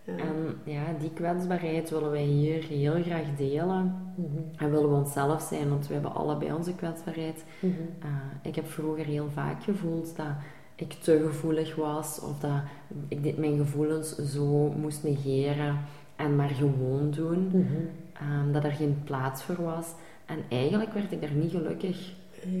Ja. 0.04 0.16
En 0.16 0.58
ja, 0.64 0.82
die 1.00 1.10
kwetsbaarheid 1.12 1.90
willen 1.90 2.10
wij 2.10 2.24
hier 2.24 2.64
heel 2.64 3.02
graag 3.02 3.36
delen. 3.36 4.12
Mhm. 4.16 4.38
En 4.56 4.70
willen 4.70 4.88
we 4.88 4.94
onszelf 4.96 5.42
zijn, 5.42 5.68
want 5.68 5.86
we 5.86 5.92
hebben 5.92 6.14
allebei 6.14 6.52
onze 6.52 6.74
kwetsbaarheid. 6.74 7.44
Mhm. 7.60 7.72
Uh, 7.72 8.08
ik 8.42 8.54
heb 8.54 8.66
vroeger 8.66 9.04
heel 9.04 9.28
vaak 9.32 9.62
gevoeld 9.62 10.16
dat 10.16 10.26
ik 10.74 10.92
te 10.92 11.22
gevoelig 11.26 11.74
was 11.76 12.20
of 12.20 12.38
dat 12.38 12.60
ik 13.08 13.22
dit, 13.22 13.38
mijn 13.38 13.56
gevoelens 13.56 14.16
zo 14.16 14.68
moest 14.76 15.02
negeren 15.04 15.78
en 16.16 16.36
maar 16.36 16.48
gewoon 16.48 17.10
doen, 17.10 17.46
Mhm. 17.46 18.42
um, 18.44 18.52
dat 18.52 18.64
er 18.64 18.72
geen 18.72 19.00
plaats 19.04 19.42
voor 19.42 19.62
was. 19.64 19.86
En 20.26 20.38
eigenlijk 20.48 20.92
werd 20.92 21.12
ik 21.12 21.20
daar 21.20 21.32
niet 21.34 21.50
gelukkig 21.50 22.12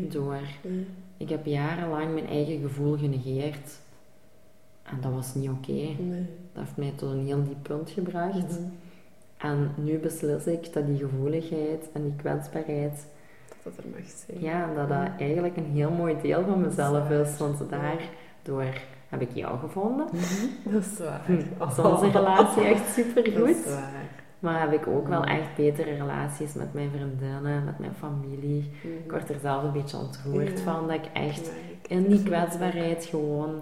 door. 0.08 0.40
Ik 1.16 1.28
heb 1.28 1.46
jarenlang 1.46 2.12
mijn 2.12 2.26
eigen 2.26 2.60
gevoel 2.60 2.96
genegeerd 2.96 3.80
en 4.82 4.98
dat 5.00 5.12
was 5.12 5.34
niet 5.34 5.50
oké. 5.50 5.72
Nee. 5.72 6.26
Dat 6.52 6.62
heeft 6.64 6.76
mij 6.76 6.92
tot 6.96 7.10
een 7.10 7.24
heel 7.26 7.44
diep 7.44 7.62
punt 7.62 7.90
gebracht. 7.90 8.34
Mhm. 8.34 8.68
En 9.36 9.70
nu 9.74 9.98
beslis 9.98 10.46
ik 10.46 10.72
dat 10.72 10.86
die 10.86 10.98
gevoeligheid 10.98 11.88
en 11.92 12.02
die 12.02 12.14
kwetsbaarheid 12.16 13.06
Dat 13.48 13.74
dat 13.76 13.84
er 13.84 13.90
mag 13.90 14.08
zijn. 14.26 14.40
Ja, 14.40 14.74
dat 14.74 14.88
dat 14.88 15.08
eigenlijk 15.18 15.56
een 15.56 15.70
heel 15.72 15.90
mooi 15.90 16.16
deel 16.22 16.44
van 16.44 16.60
mezelf 16.60 17.10
is 17.10 17.28
is, 17.32 17.38
want 17.38 17.58
daardoor 17.70 18.64
heb 19.08 19.20
ik 19.20 19.30
jou 19.34 19.58
gevonden. 19.58 20.06
Mhm. 20.12 20.72
Dat 20.74 20.82
is 20.82 20.98
waar. 20.98 21.22
Hm, 21.26 21.32
is 21.70 21.78
onze 21.78 22.10
relatie 22.10 22.62
echt 22.62 22.92
super 22.92 23.24
Dat 23.24 23.48
is 23.48 23.56
goed. 23.56 23.64
waar. 23.74 24.10
Maar 24.38 24.60
heb 24.60 24.72
ik 24.72 24.86
ook 24.86 25.08
wel 25.08 25.24
echt 25.24 25.56
betere 25.56 25.94
relaties 25.94 26.52
met 26.54 26.72
mijn 26.74 26.90
vriendinnen, 26.90 27.64
met 27.64 27.78
mijn 27.78 27.94
familie. 27.98 28.70
Mhm. 28.82 28.92
Ik 29.04 29.10
word 29.10 29.28
er 29.28 29.38
zelf 29.42 29.62
een 29.62 29.72
beetje 29.72 29.96
ontroerd 29.96 30.58
Ja. 30.58 30.64
van 30.64 30.86
dat 30.86 30.96
ik 30.96 31.06
echt 31.12 31.50
in 31.88 32.06
die 32.08 32.22
kwetsbaarheid 32.22 33.04
gewoon 33.04 33.60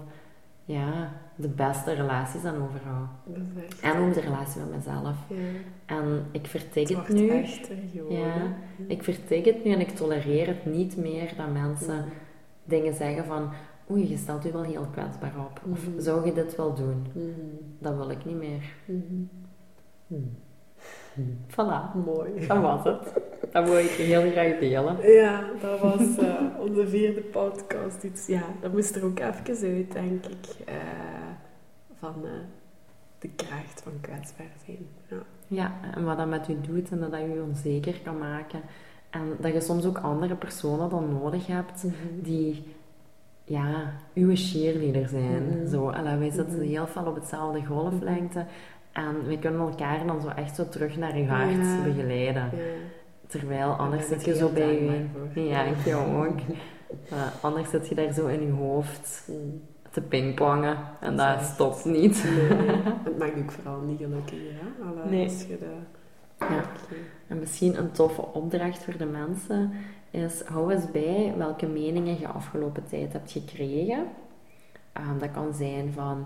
ja, 0.71 1.11
de 1.35 1.47
beste 1.47 1.91
relaties 1.93 2.43
aan 2.43 2.55
overhoud. 2.63 3.07
En 3.81 3.97
ook 4.07 4.13
de 4.13 4.19
relatie 4.19 4.61
met 4.61 4.75
mezelf. 4.75 5.15
Ja. 5.27 5.35
En 5.85 6.25
ik 6.31 6.47
vertik 6.47 6.87
Het 6.89 7.09
nu. 7.09 7.29
echter. 7.29 7.75
Ja. 7.93 8.09
hè. 8.09 8.45
Ik 8.87 9.03
vertik 9.03 9.45
het 9.45 9.63
nu 9.63 9.71
en 9.71 9.79
ik 9.79 9.89
tolereer 9.89 10.47
het 10.47 10.65
niet 10.65 10.97
meer 10.97 11.33
dat 11.37 11.51
mensen 11.53 12.05
dingen 12.63 12.93
zeggen 12.93 13.25
van 13.25 13.49
oei, 13.91 14.09
je 14.09 14.17
stelt 14.17 14.45
u 14.45 14.51
wel 14.51 14.63
heel 14.63 14.85
kwetsbaar 14.91 15.33
op. 15.37 15.61
Of 15.71 15.87
Mhm. 15.87 15.99
zou 15.99 16.25
je 16.25 16.33
dit 16.33 16.55
wel 16.55 16.73
doen? 16.73 17.05
Mhm. 17.13 17.29
Dat 17.79 17.95
wil 17.95 18.09
ik 18.09 18.25
niet 18.25 18.37
meer. 18.37 18.73
Mhm. 18.85 19.23
Voilà, 21.55 22.05
Mooi. 22.05 22.47
dat 22.47 22.57
was 22.61 22.83
het. 22.83 23.13
Dat 23.51 23.65
wil 23.69 23.77
ik 23.77 23.89
heel 23.89 24.31
graag 24.31 24.59
delen. 24.59 25.11
Ja, 25.13 25.43
dat 25.61 25.79
was 25.79 26.17
eh, 26.17 26.35
onze 26.59 26.87
vierde 26.87 27.21
podcast. 27.21 28.03
Iets, 28.03 28.27
ja, 28.27 28.43
dat 28.61 28.71
moest 28.73 28.95
er 28.95 29.05
ook 29.05 29.19
even 29.19 29.67
uit, 29.75 29.91
denk 29.91 30.25
ik. 30.25 30.45
eh, 30.65 30.75
van 31.99 32.13
eh, 32.23 32.29
de 33.19 33.29
kracht 33.35 33.81
van 33.83 33.91
kwetsbaar 34.01 34.51
zijn. 34.65 34.87
Ja. 35.07 35.17
Ja, 35.47 35.71
en 35.95 36.03
wat 36.05 36.17
dat 36.17 36.27
met 36.27 36.47
u 36.49 36.57
doet 36.61 36.89
en 36.91 36.99
dat 36.99 37.11
dat 37.11 37.21
u 37.21 37.39
onzeker 37.39 37.99
kan 38.03 38.17
maken. 38.17 38.61
En 39.09 39.21
dat 39.39 39.53
je 39.53 39.61
soms 39.61 39.85
ook 39.85 39.97
andere 39.97 40.35
personen 40.35 40.89
dan 40.89 41.09
nodig 41.21 41.47
hebt 41.47 41.85
die, 42.19 42.63
ja, 43.43 43.93
uw 44.13 44.31
cheerleader 44.35 45.07
zijn. 45.07 45.45
Mhm. 45.47 45.67
Zo, 45.67 45.91
wij 45.91 46.29
zitten 46.31 46.57
Mhm. 46.57 46.67
heel 46.67 46.87
veel 46.87 47.05
op 47.05 47.15
hetzelfde 47.15 47.65
golflengte. 47.65 48.45
En 48.91 49.25
we 49.27 49.39
kunnen 49.39 49.59
elkaar 49.61 50.05
dan 50.05 50.21
zo 50.21 50.27
echt 50.27 50.55
zo 50.55 50.69
terug 50.69 50.97
naar 50.97 51.13
uw 51.13 51.25
hart 51.25 51.51
Ja. 51.51 51.83
begeleiden. 51.83 52.43
Ja. 52.43 52.61
Terwijl 53.27 53.71
anders 53.71 54.07
zit 54.07 54.25
je 54.25 54.35
zo 54.35 54.49
bij 54.49 54.83
je... 55.33 55.47
Ja, 55.47 55.63
ik 55.63 55.85
jou 55.85 56.27
ook. 56.27 56.39
Anders 57.41 57.69
zit 57.69 57.87
je 57.87 57.95
daar 57.95 58.11
zo 58.13 58.27
in 58.27 58.45
je 58.45 58.51
hoofd 58.51 59.27
Mm. 59.27 59.61
te 59.91 60.01
pingpongen. 60.01 60.77
En 60.99 61.15
Dat 61.15 61.41
stopt 61.41 61.85
niet. 61.85 62.23
Nee, 62.23 62.57
het 63.03 63.17
maakt 63.19 63.37
ook 63.37 63.51
vooral 63.51 63.79
niet 63.81 63.97
gelukkiger, 63.99 64.51
hè? 64.53 64.85
Alle- 64.85 65.09
Nee. 65.09 65.23
Als 65.23 65.41
je 65.47 65.57
dat 65.59 66.49
Ja. 66.49 66.61
En 67.27 67.39
misschien 67.39 67.77
een 67.77 67.91
toffe 67.91 68.21
opdracht 68.33 68.83
voor 68.83 68.97
de 68.97 69.05
mensen 69.05 69.71
is, 70.11 70.41
hou 70.45 70.73
eens 70.73 70.91
bij 70.91 71.33
welke 71.37 71.67
meningen 71.67 72.19
je 72.19 72.27
afgelopen 72.27 72.83
tijd 72.89 73.13
hebt 73.13 73.31
gekregen. 73.31 74.05
Ehm, 74.93 75.17
dat 75.19 75.31
kan 75.31 75.53
zijn 75.53 75.91
van 75.93 76.25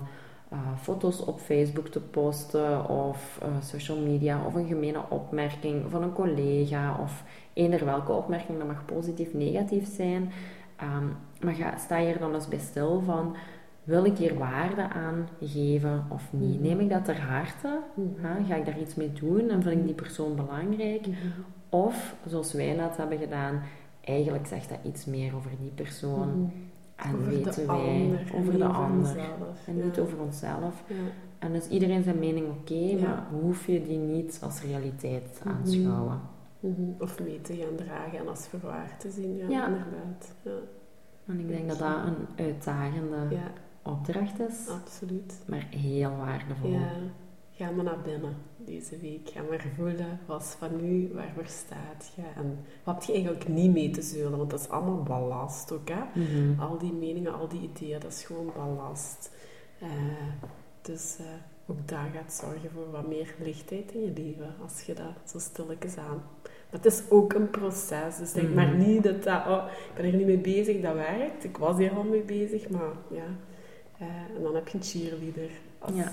foto's 0.82 1.26
op 1.26 1.40
Facebook 1.40 1.88
te 1.88 2.00
posten 2.00 2.90
of 2.90 3.40
uh, 3.44 3.48
social 3.62 3.98
media 3.98 4.46
of 4.46 4.54
een 4.54 4.68
gemene 4.68 5.02
opmerking 5.10 5.84
van 5.90 6.04
een 6.04 6.14
collega 6.14 6.98
of 7.02 7.24
eender 7.54 7.86
welke 7.86 8.12
opmerking, 8.12 8.58
dat 8.58 8.68
mag 8.68 8.86
positief, 8.86 9.34
negatief 9.34 9.96
zijn. 9.96 10.32
Um, 10.84 11.16
maar 11.42 11.54
ga, 11.54 11.78
sta 11.78 11.98
je 11.98 12.14
er 12.14 12.20
dan 12.20 12.34
eens 12.34 12.48
bij 12.48 12.60
stil 12.60 13.02
van, 13.06 13.36
wil 13.84 14.06
ik 14.06 14.18
hier 14.18 14.38
waarde 14.38 14.90
aan 14.90 15.28
geven 15.42 16.06
of 16.10 16.34
niet? 16.34 16.62
Neem 16.62 16.80
ik 16.80 16.90
dat 16.90 17.06
ter 17.06 17.22
harte? 17.22 17.80
Mm 17.94 18.46
Ga 18.48 18.56
ik 18.56 18.66
daar 18.66 18.80
iets 18.80 18.96
mee 18.96 19.14
doen 19.14 19.50
en 19.50 19.64
vind 19.64 19.80
ik 19.80 19.86
die 19.86 19.94
persoon 19.94 20.36
belangrijk? 20.36 21.06
-hmm. 21.06 21.46
Of, 21.70 22.16
zoals 22.26 22.54
wij 22.54 22.74
net 22.74 22.98
hebben 22.98 23.18
gedaan, 23.18 23.62
eigenlijk 24.02 24.48
zegt 24.48 24.70
dat 24.70 24.78
iets 24.84 25.06
meer 25.06 25.36
over 25.36 25.52
die 25.60 25.72
persoon. 25.72 26.52
Mm. 26.98 27.12
En 27.12 27.16
over 27.16 27.28
weten 27.30 27.68
wij 27.68 27.76
ander, 27.76 28.32
over 28.36 28.58
de 28.58 28.66
ander. 28.66 29.18
En 29.66 29.84
niet 29.84 30.00
over 30.00 30.20
onszelf. 30.20 30.84
Ja. 30.88 30.96
En 31.40 31.54
is 31.54 31.68
iedereen 31.68 32.04
zijn 32.04 32.20
mening 32.20 32.48
oké, 32.50 32.74
Ja. 32.74 33.00
maar 33.02 33.28
hoef 33.42 33.68
je 33.68 33.84
die 33.84 33.98
niet 33.98 34.40
als 34.44 34.62
realiteit 34.62 35.38
te 35.42 35.50
aanschouwen. 35.50 36.20
Mhm. 36.60 36.82
Of 37.00 37.20
mee 37.20 37.42
te 37.42 37.56
gaan 37.56 37.76
dragen 37.76 38.20
en 38.20 38.28
als 38.28 38.48
verwaar 38.48 38.96
te 38.98 39.10
zien, 39.12 39.38
ja, 39.38 39.66
inderdaad. 39.68 40.36
Ja. 40.42 40.52
En 41.26 41.40
ik 41.40 41.48
denk 41.48 41.68
dat 41.70 41.80
dat 41.80 41.98
een 42.06 42.46
uitdagende 42.46 43.38
opdracht 43.84 44.40
is, 44.40 44.68
absoluut. 44.70 45.44
maar 45.48 45.68
heel 45.70 46.16
waardevol. 46.18 46.70
Ja. 46.70 46.90
Ga 47.52 47.70
maar 47.72 47.84
naar 47.84 48.02
binnen 48.04 48.34
deze 48.66 48.98
week. 49.00 49.30
Ga 49.30 49.42
maar 49.50 49.66
voelen 49.76 50.20
wat 50.26 50.56
van 50.60 50.80
u, 50.86 51.10
waarvoor 51.14 51.46
staat 51.46 52.12
je 52.16 52.22
en 52.36 52.60
wat 52.84 52.96
heb 52.96 53.04
je 53.04 53.14
eigenlijk 53.14 53.48
niet 53.48 53.72
mee 53.74 53.90
te 53.90 54.02
zeulen, 54.02 54.38
want 54.38 54.50
dat 54.50 54.60
is 54.60 54.70
allemaal 54.70 55.04
ballast 55.04 55.72
ook. 55.72 55.90
Hè? 55.90 56.22
Mhm. 56.22 56.60
Al 56.60 56.78
die 56.78 56.94
meningen, 56.94 57.34
al 57.34 57.48
die 57.48 57.62
ideeën, 57.62 58.00
dat 58.00 58.12
is 58.12 58.24
gewoon 58.24 58.52
ballast. 58.56 59.32
Eh, 59.80 59.88
dus 60.82 61.16
eh, 61.20 61.26
ook 61.68 61.88
daar 61.88 62.10
gaat 62.14 62.34
zorgen 62.34 62.70
voor 62.74 62.92
wat 62.92 63.08
meer 63.08 63.36
lichtheid 63.40 63.92
in 63.92 64.02
je 64.02 64.14
leven, 64.16 64.56
als 64.64 64.82
je 64.82 64.94
dat 64.94 65.30
zo 65.30 65.40
stilletjes 65.40 65.98
aan. 65.98 66.24
Maar 66.44 66.82
het 66.82 66.86
is 66.86 67.04
ook 67.10 67.34
een 67.34 67.50
proces, 67.50 68.18
dus 68.18 68.32
denk 68.32 68.48
Mhm. 68.48 68.56
maar 68.56 68.76
niet 68.76 69.04
dat 69.04 69.24
dat, 69.24 69.48
oh, 69.48 69.66
ik 69.90 69.96
ben 69.96 70.06
er 70.06 70.18
niet 70.18 70.26
mee 70.26 70.38
bezig, 70.38 70.82
dat 70.82 70.94
werkt. 70.94 71.44
Ik 71.44 71.58
was 71.58 71.78
hier 71.78 71.92
al 71.92 72.04
mee 72.04 72.22
bezig, 72.24 72.70
maar 72.70 72.92
ja. 73.12 73.26
Eh, 73.98 74.08
en 74.36 74.44
dan 74.44 74.56
heb 74.56 74.68
je 74.68 74.78
een 74.78 74.84
cheerleader 74.84 75.50
als, 75.80 75.96
Ja. 75.96 76.12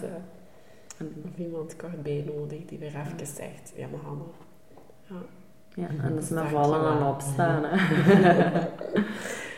En, 1.03 1.25
of 1.33 1.39
iemand 1.39 1.77
kort 1.77 2.03
bij 2.03 2.25
nodig 2.27 2.65
die 2.67 2.79
weer 2.79 2.89
even 2.89 3.27
zegt, 3.27 3.73
ja 3.77 3.87
maar 3.91 4.01
Hanne, 4.01 4.25
ja. 5.09 5.17
ja, 5.75 5.89
en 6.03 6.15
dat 6.15 6.23
is 6.23 6.31
met 6.31 6.49
vallen 6.49 6.99
en 6.99 7.07
opstaan. 7.07 7.65
Hè. 7.65 7.77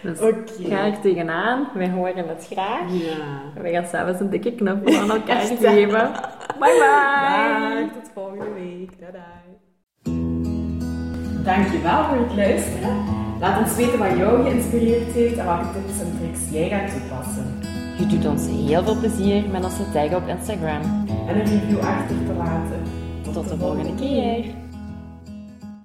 dus 0.09 0.21
Oké. 0.21 0.53
ga 0.59 0.87
er 0.87 1.01
tegenaan. 1.01 1.69
Wij 1.75 1.91
horen 1.91 2.29
het 2.29 2.47
graag. 2.51 2.93
Ja. 2.93 3.61
Wij 3.63 3.73
gaan 3.73 3.87
zelfs 3.87 4.21
een 4.21 4.31
dikke 4.31 4.55
knuffel 4.55 5.01
aan 5.01 5.11
elkaar 5.11 5.41
geven. 5.41 6.13
Bye 6.59 6.79
bye! 6.79 7.81
Dag, 7.81 7.93
tot 7.93 8.11
volgende 8.15 8.53
week. 8.53 9.01
Dadah. 9.01 9.23
Dankjewel 11.45 12.05
voor 12.05 12.17
het 12.17 12.35
luisteren. 12.35 13.05
Laat 13.41 13.59
ons 13.59 13.77
weten 13.77 13.99
wat 13.99 14.17
jou 14.17 14.43
geïnspireerd 14.43 15.13
heeft 15.13 15.37
en 15.37 15.45
welke 15.45 15.73
tips 15.73 16.01
en 16.01 16.19
tricks 16.19 16.51
jij 16.51 16.69
gaat 16.69 16.91
toepassen. 16.91 17.74
Je 17.99 18.07
doet 18.07 18.27
ons 18.27 18.47
heel 18.47 18.83
veel 18.83 18.99
plezier 18.99 19.49
met 19.51 19.65
ons 19.65 19.77
te 19.77 19.91
taggen 19.93 20.17
op 20.17 20.29
Instagram. 20.29 20.83
En 21.29 21.41
een 21.41 21.47
review 21.47 21.79
achter 21.79 22.17
te 22.27 22.33
laten. 22.37 22.83
Tot 23.33 23.49
de 23.49 23.57
volgende 23.57 23.95
keer! 23.95 24.64